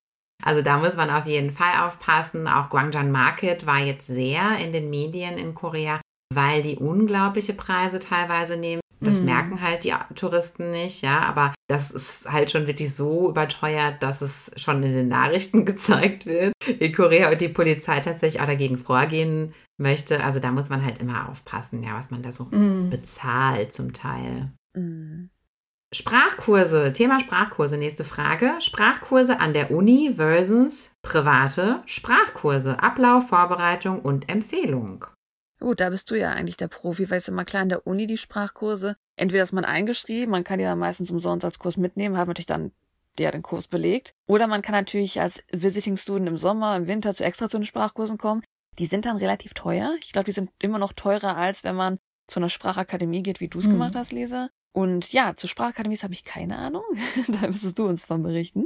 [0.43, 2.47] Also da muss man auf jeden Fall aufpassen.
[2.47, 6.01] Auch Gwangjang Market war jetzt sehr in den Medien in Korea,
[6.33, 8.81] weil die unglaubliche Preise teilweise nehmen.
[9.01, 9.25] Das Mhm.
[9.25, 14.21] merken halt die Touristen nicht, ja, aber das ist halt schon wirklich so überteuert, dass
[14.21, 18.77] es schon in den Nachrichten gezeigt wird in Korea und die Polizei tatsächlich auch dagegen
[18.77, 20.23] vorgehen möchte.
[20.23, 22.89] Also da muss man halt immer aufpassen, ja, was man da so Mhm.
[22.89, 24.51] bezahlt zum Teil.
[24.75, 25.29] Mhm.
[25.95, 28.51] Sprachkurse, Thema Sprachkurse, nächste Frage.
[28.59, 35.05] Sprachkurse an der Uni versus private Sprachkurse, Ablauf, Vorbereitung und Empfehlung.
[35.61, 38.07] Gut, da bist du ja eigentlich der Profi, weil es immer klar in der Uni
[38.07, 38.97] die Sprachkurse.
[39.15, 42.45] Entweder ist man eingeschrieben, man kann die dann meistens umsonst als Kurs mitnehmen, hat natürlich
[42.45, 42.73] dann
[43.17, 44.13] der den Kurs belegt.
[44.27, 47.65] Oder man kann natürlich als Visiting Student im Sommer, im Winter zu extra zu den
[47.65, 48.43] Sprachkursen kommen.
[48.79, 49.95] Die sind dann relativ teuer.
[50.01, 53.47] Ich glaube, die sind immer noch teurer, als wenn man zu einer Sprachakademie geht, wie
[53.47, 53.71] du es Mhm.
[53.71, 54.49] gemacht hast, Lisa.
[54.73, 56.83] Und ja, zu Sprachakademies habe ich keine Ahnung.
[57.27, 58.65] da müsstest du uns von berichten.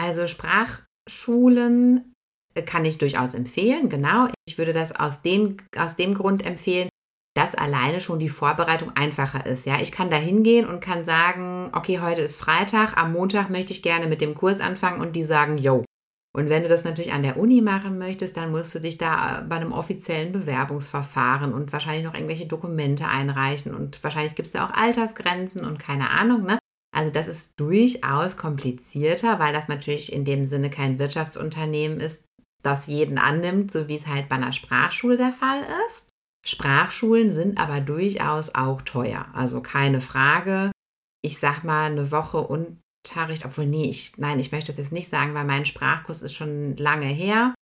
[0.00, 2.14] Also Sprachschulen
[2.54, 4.28] äh, kann ich durchaus empfehlen, genau.
[4.46, 6.88] Ich würde das aus dem, aus dem Grund empfehlen,
[7.36, 9.66] dass alleine schon die Vorbereitung einfacher ist.
[9.66, 13.72] Ja, ich kann da hingehen und kann sagen, okay, heute ist Freitag, am Montag möchte
[13.72, 15.84] ich gerne mit dem Kurs anfangen und die sagen, yo.
[16.32, 19.44] Und wenn du das natürlich an der Uni machen möchtest, dann musst du dich da
[19.48, 24.66] bei einem offiziellen Bewerbungsverfahren und wahrscheinlich noch irgendwelche Dokumente einreichen und wahrscheinlich gibt es da
[24.66, 26.58] auch Altersgrenzen und keine Ahnung, ne?
[26.96, 32.26] Also das ist durchaus komplizierter, weil das natürlich in dem Sinne kein Wirtschaftsunternehmen ist,
[32.62, 36.10] das jeden annimmt, so wie es halt bei einer Sprachschule der Fall ist.
[36.46, 40.70] Sprachschulen sind aber durchaus auch teuer, also keine Frage.
[41.22, 42.46] Ich sag mal eine Woche
[43.06, 46.34] Unterricht, obwohl nee, ich, nein, ich möchte das jetzt nicht sagen, weil mein Sprachkurs ist
[46.34, 47.54] schon lange her.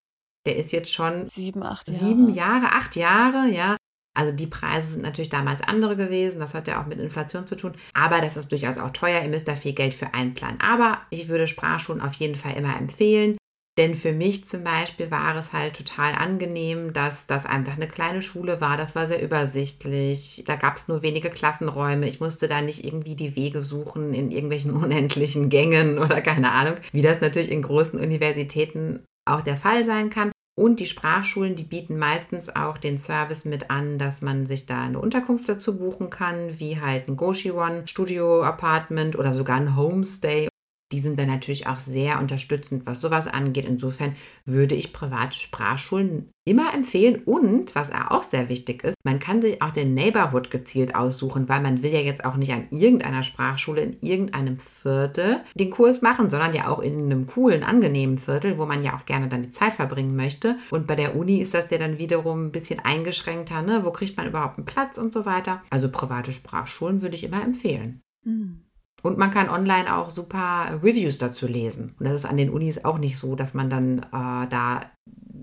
[0.45, 1.99] Der ist jetzt schon Sieben, acht Jahre.
[1.99, 3.77] sieben Jahre, acht Jahre, ja.
[4.17, 6.39] Also die Preise sind natürlich damals andere gewesen.
[6.39, 7.73] Das hat ja auch mit Inflation zu tun.
[7.93, 9.21] Aber das ist durchaus auch teuer.
[9.21, 10.59] Ihr müsst da viel Geld für einplanen.
[10.59, 13.37] Aber ich würde Sprachschulen auf jeden Fall immer empfehlen.
[13.79, 18.21] Denn für mich zum Beispiel war es halt total angenehm, dass das einfach eine kleine
[18.21, 18.75] Schule war.
[18.75, 20.43] Das war sehr übersichtlich.
[20.45, 22.05] Da gab es nur wenige Klassenräume.
[22.05, 26.75] Ich musste da nicht irgendwie die Wege suchen in irgendwelchen unendlichen Gängen oder keine Ahnung,
[26.91, 30.33] wie das natürlich in großen Universitäten auch der Fall sein kann.
[30.59, 34.83] Und die Sprachschulen, die bieten meistens auch den Service mit an, dass man sich da
[34.83, 40.49] eine Unterkunft dazu buchen kann, wie halt ein Goshiwon Studio Apartment oder sogar ein Homestay.
[40.91, 43.65] Die sind dann natürlich auch sehr unterstützend, was sowas angeht.
[43.65, 44.15] Insofern
[44.45, 47.21] würde ich private Sprachschulen immer empfehlen.
[47.25, 51.61] Und was auch sehr wichtig ist, man kann sich auch den Neighborhood gezielt aussuchen, weil
[51.61, 56.31] man will ja jetzt auch nicht an irgendeiner Sprachschule in irgendeinem Viertel den Kurs machen,
[56.31, 59.51] sondern ja auch in einem coolen, angenehmen Viertel, wo man ja auch gerne dann die
[59.51, 60.55] Zeit verbringen möchte.
[60.71, 63.85] Und bei der Uni ist das ja dann wiederum ein bisschen eingeschränkter, ne?
[63.85, 65.61] Wo kriegt man überhaupt einen Platz und so weiter.
[65.69, 68.01] Also private Sprachschulen würde ich immer empfehlen.
[68.23, 68.61] Hm.
[69.01, 71.95] Und man kann online auch super Reviews dazu lesen.
[71.99, 74.81] Und das ist an den Unis auch nicht so, dass man dann äh, da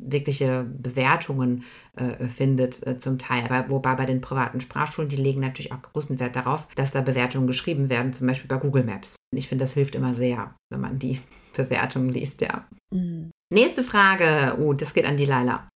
[0.09, 1.64] wirkliche Bewertungen
[1.96, 3.44] äh, findet äh, zum Teil.
[3.44, 7.00] Aber wobei bei den privaten Sprachschulen, die legen natürlich auch großen Wert darauf, dass da
[7.00, 9.16] Bewertungen geschrieben werden, zum Beispiel bei Google Maps.
[9.32, 11.20] Und ich finde, das hilft immer sehr, wenn man die
[11.57, 12.66] Bewertungen liest, ja.
[12.92, 13.30] Hm.
[13.52, 14.59] Nächste Frage.
[14.61, 15.68] Oh, das geht an die Laila.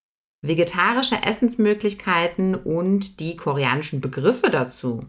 [0.43, 5.05] Vegetarische Essensmöglichkeiten und die koreanischen Begriffe dazu.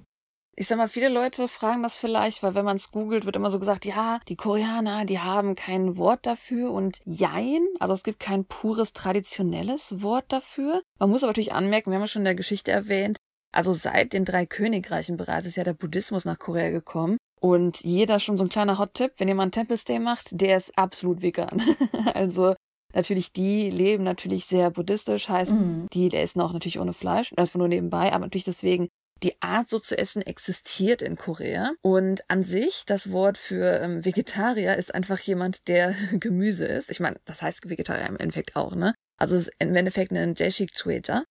[0.57, 3.51] Ich sag mal, viele Leute fragen das vielleicht, weil wenn man es googelt, wird immer
[3.51, 8.19] so gesagt, ja, die Koreaner, die haben kein Wort dafür und jein, also es gibt
[8.19, 10.81] kein pures traditionelles Wort dafür.
[10.99, 13.17] Man muss aber natürlich anmerken, wir haben ja schon in der Geschichte erwähnt,
[13.53, 17.17] also seit den drei Königreichen bereits ist ja der Buddhismus nach Korea gekommen.
[17.39, 20.77] Und jeder schon so ein kleiner Hot-Tipp, wenn ihr mal einen Tempelstay macht, der ist
[20.77, 21.61] absolut vegan.
[22.13, 22.53] also
[22.93, 25.87] natürlich, die leben natürlich sehr buddhistisch, heißt, Mhm.
[25.91, 28.89] die, der essen auch natürlich ohne Fleisch, einfach nur nebenbei, aber natürlich deswegen
[29.23, 31.73] die Art, so zu essen, existiert in Korea.
[31.81, 36.91] Und an sich, das Wort für ähm, Vegetarier ist einfach jemand, der Gemüse isst.
[36.91, 38.93] Ich meine, das heißt Vegetarier im Endeffekt auch, ne?
[39.17, 41.23] Also es ist im Endeffekt ein Jeshik Chueja.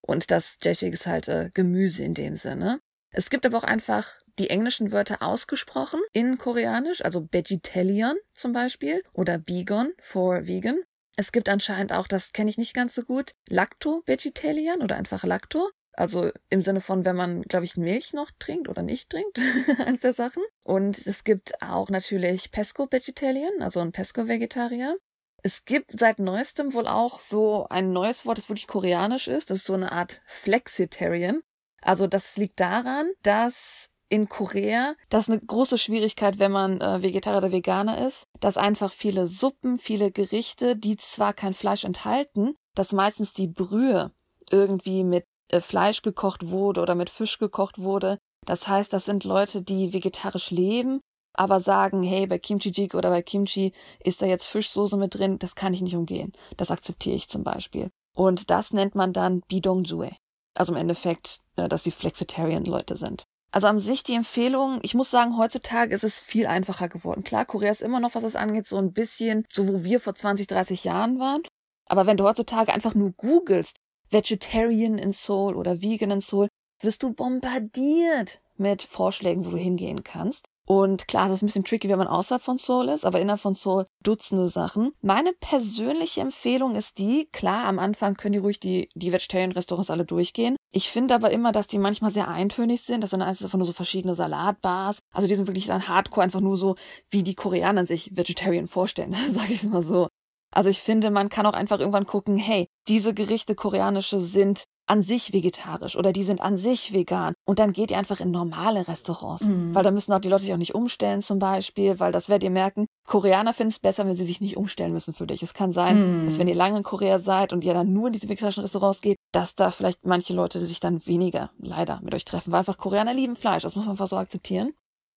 [0.00, 2.80] Und das Jeshik ist halt äh, Gemüse in dem Sinne.
[3.10, 9.02] Es gibt aber auch einfach die englischen Wörter ausgesprochen in Koreanisch, also Vegetarian zum Beispiel
[9.12, 10.80] oder Bigon for Vegan.
[11.16, 15.70] Es gibt anscheinend auch, das kenne ich nicht ganz so gut, Lacto-Vegetarian oder einfach Lacto.
[15.96, 19.40] Also im Sinne von, wenn man, glaube ich, Milch noch trinkt oder nicht trinkt,
[19.86, 20.42] eins der Sachen.
[20.62, 24.98] Und es gibt auch natürlich Pesco-Vegetarian, also ein Pesco-Vegetarier.
[25.42, 29.50] Es gibt seit neuestem wohl auch so ein neues Wort, das wirklich koreanisch ist.
[29.50, 31.40] Das ist so eine Art Flexitarian.
[31.80, 37.02] Also das liegt daran, dass in Korea, das ist eine große Schwierigkeit, wenn man äh,
[37.02, 42.54] Vegetarier oder Veganer ist, dass einfach viele Suppen, viele Gerichte, die zwar kein Fleisch enthalten,
[42.74, 44.12] dass meistens die Brühe
[44.50, 45.26] irgendwie mit
[45.60, 48.18] Fleisch gekocht wurde oder mit Fisch gekocht wurde.
[48.44, 51.00] Das heißt, das sind Leute, die vegetarisch leben,
[51.32, 53.72] aber sagen, hey, bei Kimchi Jjigae oder bei Kimchi
[54.02, 56.32] ist da jetzt Fischsoße mit drin, das kann ich nicht umgehen.
[56.56, 57.90] Das akzeptiere ich zum Beispiel.
[58.14, 60.16] Und das nennt man dann Bidongjue.
[60.54, 63.24] Also im Endeffekt, äh, dass sie Flexitarian-Leute sind.
[63.52, 67.24] Also an sich die Empfehlung, ich muss sagen, heutzutage ist es viel einfacher geworden.
[67.24, 70.14] Klar, Korea ist immer noch, was das angeht, so ein bisschen, so wo wir vor
[70.14, 71.42] 20, 30 Jahren waren.
[71.86, 73.76] Aber wenn du heutzutage einfach nur googelst,
[74.10, 76.48] Vegetarian in Seoul oder Vegan in Seoul,
[76.80, 80.46] wirst du bombardiert mit Vorschlägen, wo du hingehen kannst.
[80.68, 83.40] Und klar, es ist ein bisschen tricky, wenn man außerhalb von Seoul ist, aber innerhalb
[83.40, 84.92] von Seoul Dutzende Sachen.
[85.00, 90.04] Meine persönliche Empfehlung ist die, klar, am Anfang können die ruhig die, die Vegetarian-Restaurants alle
[90.04, 90.56] durchgehen.
[90.72, 93.00] Ich finde aber immer, dass die manchmal sehr eintönig sind.
[93.00, 94.98] Das sind einfach nur so verschiedene Salatbars.
[95.12, 96.74] Also die sind wirklich dann hardcore einfach nur so,
[97.10, 100.08] wie die Koreaner sich Vegetarian vorstellen, sage ich es mal so.
[100.56, 105.02] Also ich finde, man kann auch einfach irgendwann gucken, hey, diese Gerichte koreanische sind an
[105.02, 107.34] sich vegetarisch oder die sind an sich vegan.
[107.44, 109.44] Und dann geht ihr einfach in normale Restaurants.
[109.44, 109.74] Mhm.
[109.74, 112.44] Weil da müssen auch die Leute sich auch nicht umstellen zum Beispiel, weil das werdet
[112.44, 115.42] ihr merken, Koreaner finden es besser, wenn sie sich nicht umstellen müssen für dich.
[115.42, 116.26] Es kann sein, Mhm.
[116.26, 119.02] dass wenn ihr lange in Korea seid und ihr dann nur in diese vegetarischen Restaurants
[119.02, 122.78] geht, dass da vielleicht manche Leute sich dann weniger leider mit euch treffen, weil einfach
[122.78, 123.64] Koreaner lieben Fleisch.
[123.64, 124.72] Das muss man einfach so akzeptieren.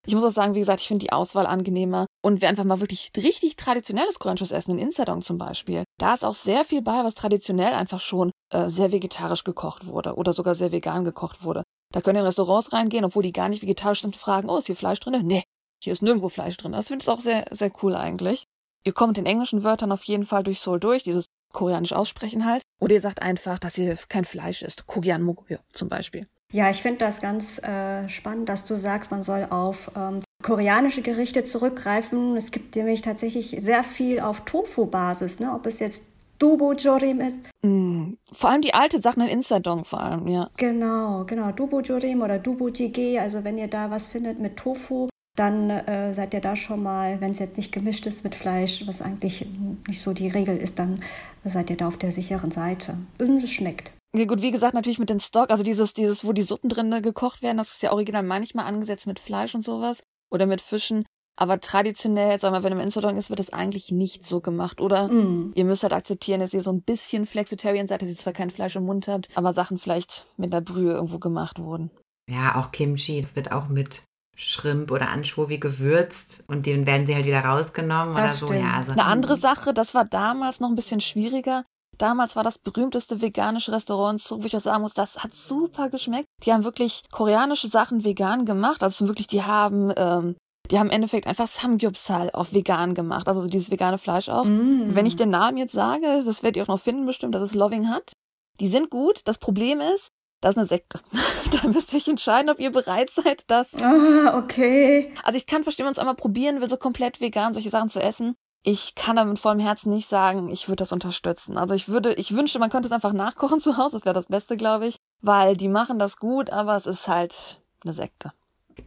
[0.05, 2.07] Ich muss auch sagen, wie gesagt, ich finde die Auswahl angenehmer.
[2.21, 6.25] Und wer einfach mal wirklich richtig traditionelles koreanisches Essen in Insadong zum Beispiel, da ist
[6.25, 10.55] auch sehr viel bei, was traditionell einfach schon äh, sehr vegetarisch gekocht wurde oder sogar
[10.55, 11.63] sehr vegan gekocht wurde.
[11.93, 14.75] Da können in Restaurants reingehen, obwohl die gar nicht vegetarisch sind, fragen, oh, ist hier
[14.75, 15.25] Fleisch drin?
[15.25, 15.43] Nee,
[15.81, 16.73] hier ist nirgendwo Fleisch drin.
[16.73, 18.43] Das finde ich auch sehr, sehr cool eigentlich.
[18.83, 22.61] Ihr kommt den englischen Wörtern auf jeden Fall durch Seoul durch, dieses koreanisch aussprechen halt.
[22.79, 24.87] Oder ihr sagt einfach, dass ihr kein Fleisch isst.
[24.87, 26.27] Kogian Mogoyo zum Beispiel.
[26.51, 31.01] Ja, ich finde das ganz äh, spannend, dass du sagst, man soll auf ähm, koreanische
[31.01, 32.35] Gerichte zurückgreifen.
[32.35, 35.53] Es gibt nämlich tatsächlich sehr viel auf Tofu-Basis, ne?
[35.53, 36.03] ob es jetzt
[36.39, 37.41] Dubo Jorim ist.
[37.63, 40.49] Mm, vor allem die alte Sachen in Insadong vor allem, ja.
[40.55, 43.19] Genau, genau, Dubo Jorim oder Dubo Jjigae.
[43.19, 47.19] Also wenn ihr da was findet mit Tofu, dann äh, seid ihr da schon mal,
[47.19, 49.45] wenn es jetzt nicht gemischt ist mit Fleisch, was eigentlich
[49.87, 51.01] nicht so die Regel ist, dann
[51.43, 52.97] seid ihr da auf der sicheren Seite.
[53.19, 53.91] Und es schmeckt.
[54.15, 56.89] Ja gut, wie gesagt, natürlich mit den Stock, also dieses, dieses, wo die Suppen drin
[57.01, 61.05] gekocht werden, das ist ja original manchmal angesetzt mit Fleisch und sowas oder mit Fischen.
[61.37, 65.07] Aber traditionell, sag mal, wenn im Insadong ist, wird das eigentlich nicht so gemacht, oder?
[65.07, 65.53] Mm.
[65.55, 68.49] Ihr müsst halt akzeptieren, dass ihr so ein bisschen Flexitarian seid, dass ihr zwar kein
[68.49, 71.91] Fleisch im Mund habt, aber Sachen vielleicht mit einer Brühe irgendwo gemacht wurden.
[72.29, 74.03] Ja, auch Kimchi, das wird auch mit
[74.35, 78.45] Shrimp oder Anchovy gewürzt und den werden sie halt wieder rausgenommen Das oder so.
[78.47, 78.61] stimmt.
[78.61, 81.63] Ja, also Eine andere Sache, das war damals noch ein bisschen schwieriger.
[81.99, 85.33] Damals war das berühmteste veganische Restaurant in Seoul, wo ich auch sagen muss, das hat
[85.33, 86.27] super geschmeckt.
[86.45, 88.81] Die haben wirklich koreanische Sachen vegan gemacht.
[88.81, 90.37] Also wirklich, die haben, ähm,
[90.71, 93.27] die haben im Endeffekt einfach Samgyeopsal auf vegan gemacht.
[93.27, 94.45] Also so dieses vegane Fleisch auch.
[94.45, 94.95] Mm.
[94.95, 97.53] Wenn ich den Namen jetzt sage, das werdet ihr auch noch finden bestimmt, dass es
[97.53, 98.13] Loving hat.
[98.61, 99.21] Die sind gut.
[99.25, 100.09] Das Problem ist,
[100.41, 101.01] das ist eine Sekte.
[101.51, 105.13] da müsst ihr euch entscheiden, ob ihr bereit seid, das Ah, okay.
[105.23, 107.89] also ich kann verstehen, wenn man es einmal probieren will, so komplett vegan solche Sachen
[107.89, 108.35] zu essen.
[108.63, 111.57] Ich kann aber mit vollem Herzen nicht sagen, ich würde das unterstützen.
[111.57, 114.27] Also ich würde, ich wünschte, man könnte es einfach nachkochen zu Hause, das wäre das
[114.27, 114.97] Beste, glaube ich.
[115.21, 118.33] Weil die machen das gut, aber es ist halt eine Sekte.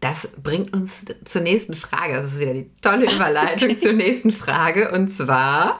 [0.00, 2.14] Das bringt uns zur nächsten Frage.
[2.14, 4.90] Das ist wieder die tolle Überleitung zur nächsten Frage.
[4.90, 5.78] Und zwar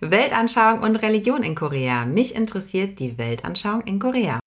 [0.00, 2.06] Weltanschauung und Religion in Korea.
[2.06, 4.40] Mich interessiert die Weltanschauung in Korea.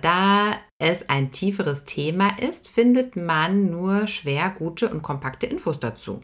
[0.00, 6.20] Da es ein tieferes Thema ist, findet man nur schwer gute und kompakte Infos dazu.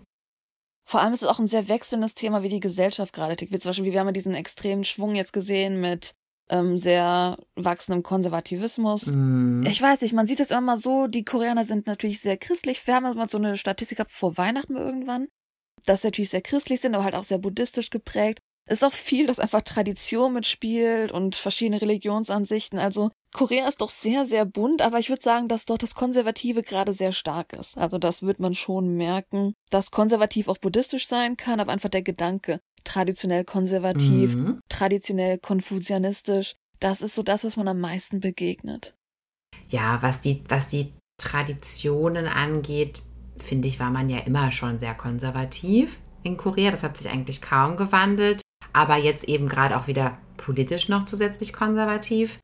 [0.90, 3.52] Vor allem ist es auch ein sehr wechselndes Thema, wie die Gesellschaft gerade tickt.
[3.52, 6.16] Wie zum Beispiel, wir haben ja diesen extremen Schwung jetzt gesehen mit
[6.48, 9.06] ähm, sehr wachsendem Konservativismus.
[9.06, 9.64] Hm.
[9.68, 12.84] Ich weiß nicht, man sieht es immer mal so, die Koreaner sind natürlich sehr christlich.
[12.88, 15.28] Wir haben ja mal so eine Statistik gehabt vor Weihnachten irgendwann,
[15.84, 18.40] dass sie natürlich sehr christlich sind, aber halt auch sehr buddhistisch geprägt.
[18.70, 22.78] Es ist auch viel, das einfach Tradition mitspielt und verschiedene Religionsansichten.
[22.78, 26.62] Also Korea ist doch sehr, sehr bunt, aber ich würde sagen, dass dort das Konservative
[26.62, 27.76] gerade sehr stark ist.
[27.76, 32.02] Also das wird man schon merken, dass konservativ auch buddhistisch sein kann, aber einfach der
[32.02, 34.60] Gedanke, traditionell konservativ, Mhm.
[34.68, 38.94] traditionell konfuzianistisch, das ist so das, was man am meisten begegnet.
[39.68, 43.02] Ja, was die, was die Traditionen angeht,
[43.36, 46.70] finde ich, war man ja immer schon sehr konservativ in Korea.
[46.70, 48.42] Das hat sich eigentlich kaum gewandelt.
[48.72, 52.38] Aber jetzt eben gerade auch wieder politisch noch zusätzlich konservativ.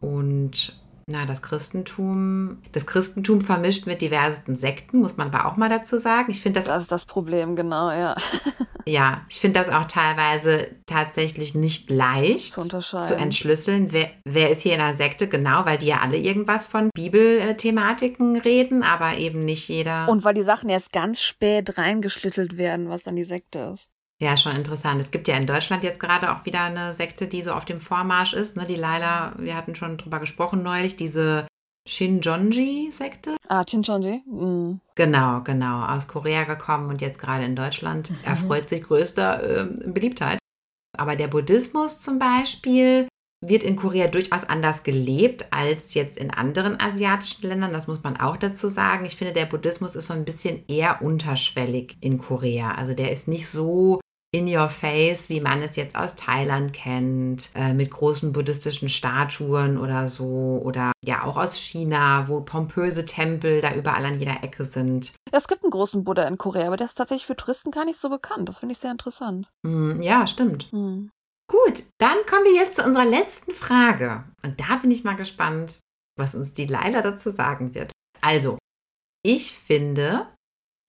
[0.00, 0.78] Und
[1.10, 5.96] na, das Christentum, das Christentum vermischt mit diversen Sekten, muss man aber auch mal dazu
[5.96, 6.30] sagen.
[6.30, 8.14] Ich finde das, Das ist das Problem, genau, ja.
[8.86, 14.60] ja, ich finde das auch teilweise tatsächlich nicht leicht Zu zu entschlüsseln, wer, wer ist
[14.60, 19.46] hier in einer Sekte, genau, weil die ja alle irgendwas von Bibelthematiken reden, aber eben
[19.46, 20.10] nicht jeder.
[20.10, 23.88] Und weil die Sachen erst ganz spät reingeschlittelt werden, was dann die Sekte ist.
[24.20, 25.00] Ja, schon interessant.
[25.00, 27.80] Es gibt ja in Deutschland jetzt gerade auch wieder eine Sekte, die so auf dem
[27.80, 31.46] Vormarsch ist, ne, die leider, wir hatten schon drüber gesprochen neulich, diese
[31.88, 33.36] Shinjonji-Sekte.
[33.48, 34.22] Ah, Chinchonji?
[34.26, 34.80] Mm.
[34.96, 40.38] Genau, genau, aus Korea gekommen und jetzt gerade in Deutschland erfreut sich größter ähm, Beliebtheit.
[40.96, 43.08] Aber der Buddhismus zum Beispiel
[43.40, 47.72] wird in Korea durchaus anders gelebt als jetzt in anderen asiatischen Ländern.
[47.72, 49.04] Das muss man auch dazu sagen.
[49.04, 52.72] Ich finde, der Buddhismus ist so ein bisschen eher unterschwellig in Korea.
[52.72, 54.00] Also der ist nicht so
[54.30, 59.78] in your face, wie man es jetzt aus Thailand kennt, äh, mit großen buddhistischen Statuen
[59.78, 60.60] oder so.
[60.62, 65.14] Oder ja, auch aus China, wo pompöse Tempel da überall an jeder Ecke sind.
[65.32, 67.98] Es gibt einen großen Buddha in Korea, aber der ist tatsächlich für Touristen gar nicht
[67.98, 68.48] so bekannt.
[68.48, 69.48] Das finde ich sehr interessant.
[69.64, 70.70] Hm, ja, stimmt.
[70.72, 71.10] Hm.
[71.50, 74.24] Gut, dann kommen wir jetzt zu unserer letzten Frage.
[74.42, 75.78] Und da bin ich mal gespannt,
[76.18, 77.92] was uns die Leila dazu sagen wird.
[78.20, 78.58] Also,
[79.24, 80.26] ich finde,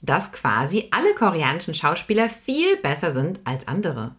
[0.01, 4.15] dass quasi alle koreanischen Schauspieler viel besser sind als andere.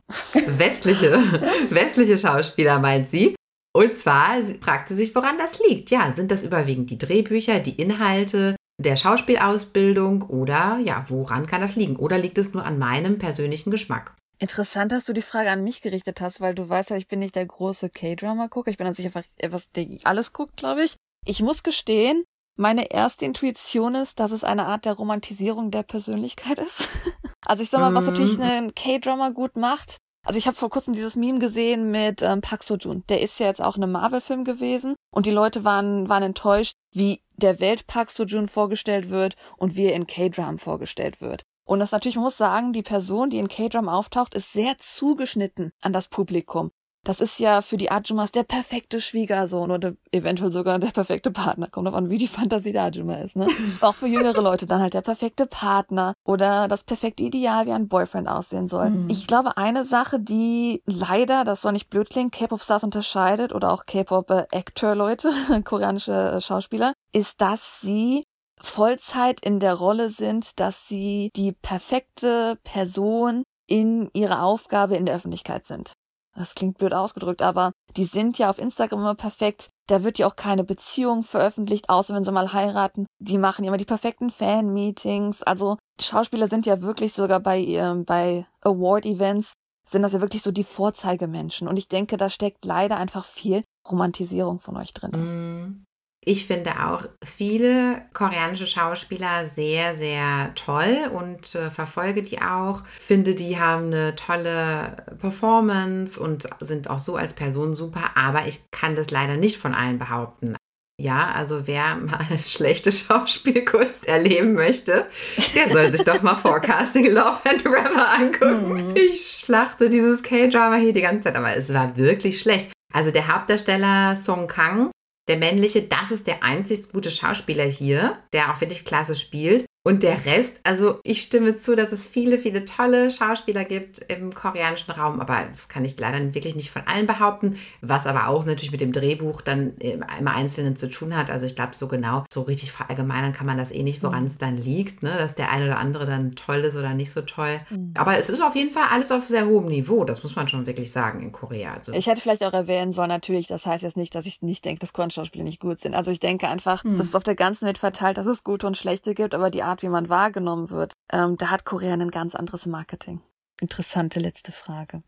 [0.46, 1.12] Westliche,
[1.70, 3.34] westliche Schauspieler meint sie.
[3.72, 5.90] Und zwar sie fragte sich, woran das liegt.
[5.90, 11.76] Ja, sind das überwiegend die Drehbücher, die Inhalte der Schauspielausbildung oder ja, woran kann das
[11.76, 11.96] liegen?
[11.96, 14.16] Oder liegt es nur an meinem persönlichen Geschmack?
[14.38, 17.18] Interessant, dass du die Frage an mich gerichtet hast, weil du weißt ja, ich bin
[17.18, 18.70] nicht der große K-Drama-Gucker.
[18.70, 20.96] Ich bin an sich einfach etwas, der alles guckt, glaube ich.
[21.26, 22.24] Ich muss gestehen,
[22.60, 26.88] meine erste Intuition ist, dass es eine Art der Romantisierung der Persönlichkeit ist.
[27.46, 28.10] Also ich sag mal, was Mhm.
[28.10, 29.96] natürlich einen K-Drama gut macht.
[30.24, 33.02] Also ich habe vor kurzem dieses Meme gesehen mit ähm, Park Seo-joon.
[33.08, 36.74] Der ist ja jetzt auch in einem Marvel-Film gewesen und die Leute waren, waren enttäuscht,
[36.92, 41.42] wie der Welt Park Seo-joon vorgestellt wird und wie er in K-Dram vorgestellt wird.
[41.66, 45.72] Und das natürlich, man muss sagen, die Person, die in K-Dram auftaucht, ist sehr zugeschnitten
[45.80, 46.70] an das Publikum.
[47.02, 51.68] Das ist ja für die Ajumas der perfekte Schwiegersohn oder eventuell sogar der perfekte Partner.
[51.68, 53.46] Kommt drauf an, wie die Fantasie der Ajuma ist, ne?
[53.80, 57.88] Auch für jüngere Leute dann halt der perfekte Partner oder das perfekte Ideal, wie ein
[57.88, 58.90] Boyfriend aussehen soll.
[58.90, 59.08] Mhm.
[59.08, 63.86] Ich glaube, eine Sache, die leider, das soll nicht blöd klingen, K-Pop-Stars unterscheidet oder auch
[63.86, 65.32] K-Pop-Actor-Leute,
[65.64, 68.24] koreanische äh, Schauspieler, ist, dass sie
[68.60, 75.14] Vollzeit in der Rolle sind, dass sie die perfekte Person in ihrer Aufgabe in der
[75.16, 75.92] Öffentlichkeit sind.
[76.36, 79.70] Das klingt blöd ausgedrückt, aber die sind ja auf Instagram immer perfekt.
[79.88, 83.06] Da wird ja auch keine Beziehung veröffentlicht, außer wenn sie mal heiraten.
[83.18, 85.42] Die machen immer die perfekten Fan-Meetings.
[85.42, 89.54] Also Schauspieler sind ja wirklich sogar bei, ähm, bei Award-Events
[89.88, 91.66] sind das ja wirklich so die Vorzeigemenschen.
[91.66, 95.10] Und ich denke, da steckt leider einfach viel Romantisierung von euch drin.
[95.10, 95.84] Mm.
[96.22, 102.82] Ich finde auch viele koreanische Schauspieler sehr, sehr toll und äh, verfolge die auch.
[102.98, 108.70] Finde, die haben eine tolle Performance und sind auch so als Person super, aber ich
[108.70, 110.56] kann das leider nicht von allen behaupten.
[111.00, 115.06] Ja, also wer mal schlechte Schauspielkunst erleben möchte,
[115.54, 118.94] der soll sich doch mal Forecasting Love and Forever angucken.
[118.94, 122.70] Ich schlachte dieses K-Drama hier die ganze Zeit, aber es war wirklich schlecht.
[122.92, 124.90] Also der Hauptdarsteller Song Kang,
[125.28, 129.66] der männliche, das ist der einzig gute Schauspieler hier, der auch wirklich klasse spielt.
[129.82, 134.34] Und der Rest, also ich stimme zu, dass es viele, viele tolle Schauspieler gibt im
[134.34, 138.44] koreanischen Raum, aber das kann ich leider wirklich nicht von allen behaupten, was aber auch
[138.44, 141.30] natürlich mit dem Drehbuch dann im, Einzelnen zu tun hat.
[141.30, 144.36] Also ich glaube, so genau, so richtig verallgemeinern kann man das eh nicht, woran es
[144.36, 145.16] dann liegt, ne?
[145.16, 147.60] dass der eine oder andere dann toll ist oder nicht so toll.
[147.94, 150.66] Aber es ist auf jeden Fall alles auf sehr hohem Niveau, das muss man schon
[150.66, 151.72] wirklich sagen in Korea.
[151.72, 154.62] Also, Ich hätte vielleicht auch erwähnen sollen, natürlich, das heißt jetzt nicht, dass ich nicht
[154.64, 155.94] denke, dass Kornschauspieler nicht gut sind.
[155.94, 158.76] Also ich denke einfach, dass es auf der ganzen Welt verteilt, dass es gute und
[158.76, 162.34] schlechte gibt, aber die Art, wie man wahrgenommen wird, ähm, da hat Korea ein ganz
[162.34, 163.20] anderes Marketing.
[163.60, 165.02] Interessante letzte Frage.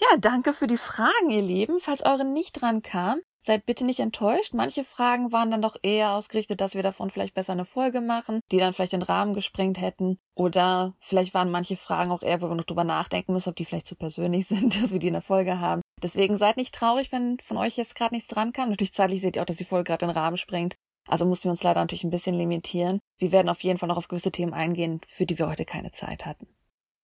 [0.00, 1.80] ja, danke für die Fragen, ihr Lieben.
[1.80, 4.54] Falls eure nicht dran kam, seid bitte nicht enttäuscht.
[4.54, 8.40] Manche Fragen waren dann doch eher ausgerichtet, dass wir davon vielleicht besser eine Folge machen,
[8.52, 10.18] die dann vielleicht den Rahmen gesprengt hätten.
[10.34, 13.64] Oder vielleicht waren manche Fragen auch eher, wo wir noch drüber nachdenken müssen, ob die
[13.64, 15.82] vielleicht zu persönlich sind, dass wir die in der Folge haben.
[16.02, 18.70] Deswegen seid nicht traurig, wenn von euch jetzt gerade nichts dran kam.
[18.70, 20.76] Natürlich zeitlich seht ihr auch, dass die Folge gerade den Rahmen sprengt.
[21.08, 23.00] Also mussten wir uns leider natürlich ein bisschen limitieren.
[23.18, 25.90] Wir werden auf jeden Fall noch auf gewisse Themen eingehen, für die wir heute keine
[25.90, 26.46] Zeit hatten.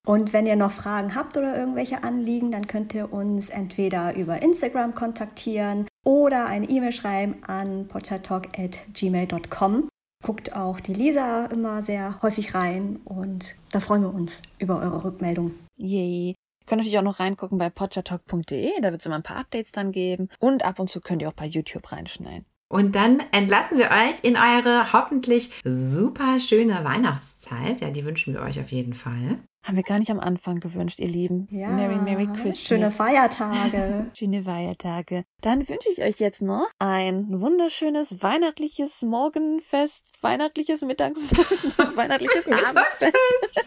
[0.06, 4.40] Und wenn ihr noch Fragen habt oder irgendwelche Anliegen, dann könnt ihr uns entweder über
[4.40, 9.88] Instagram kontaktieren oder eine E-Mail schreiben an potchatalk.gmail.com.
[10.24, 15.02] Guckt auch die Lisa immer sehr häufig rein und da freuen wir uns über eure
[15.02, 15.56] Rückmeldung.
[15.76, 16.28] Yay.
[16.28, 16.36] Ihr
[16.66, 19.90] könnt natürlich auch noch reingucken bei podchatalk.de, da wird es immer ein paar Updates dann
[19.90, 20.28] geben.
[20.38, 22.46] Und ab und zu könnt ihr auch bei YouTube reinschneiden.
[22.68, 27.80] Und dann entlassen wir euch in eure hoffentlich super schöne Weihnachtszeit.
[27.80, 29.38] Ja, die wünschen wir euch auf jeden Fall.
[29.66, 31.48] Haben wir gar nicht am Anfang gewünscht, ihr Lieben.
[31.50, 32.62] Ja, Merry, Merry Christmas.
[32.62, 34.06] Schöne Feiertage.
[34.14, 35.24] Schöne Feiertage.
[35.40, 43.12] Dann wünsche ich euch jetzt noch ein wunderschönes weihnachtliches Morgenfest, weihnachtliches Mittagsfest, weihnachtliches Abendsfest.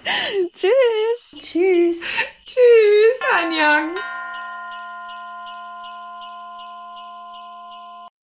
[0.54, 1.38] Tschüss.
[1.41, 2.00] Tschüss.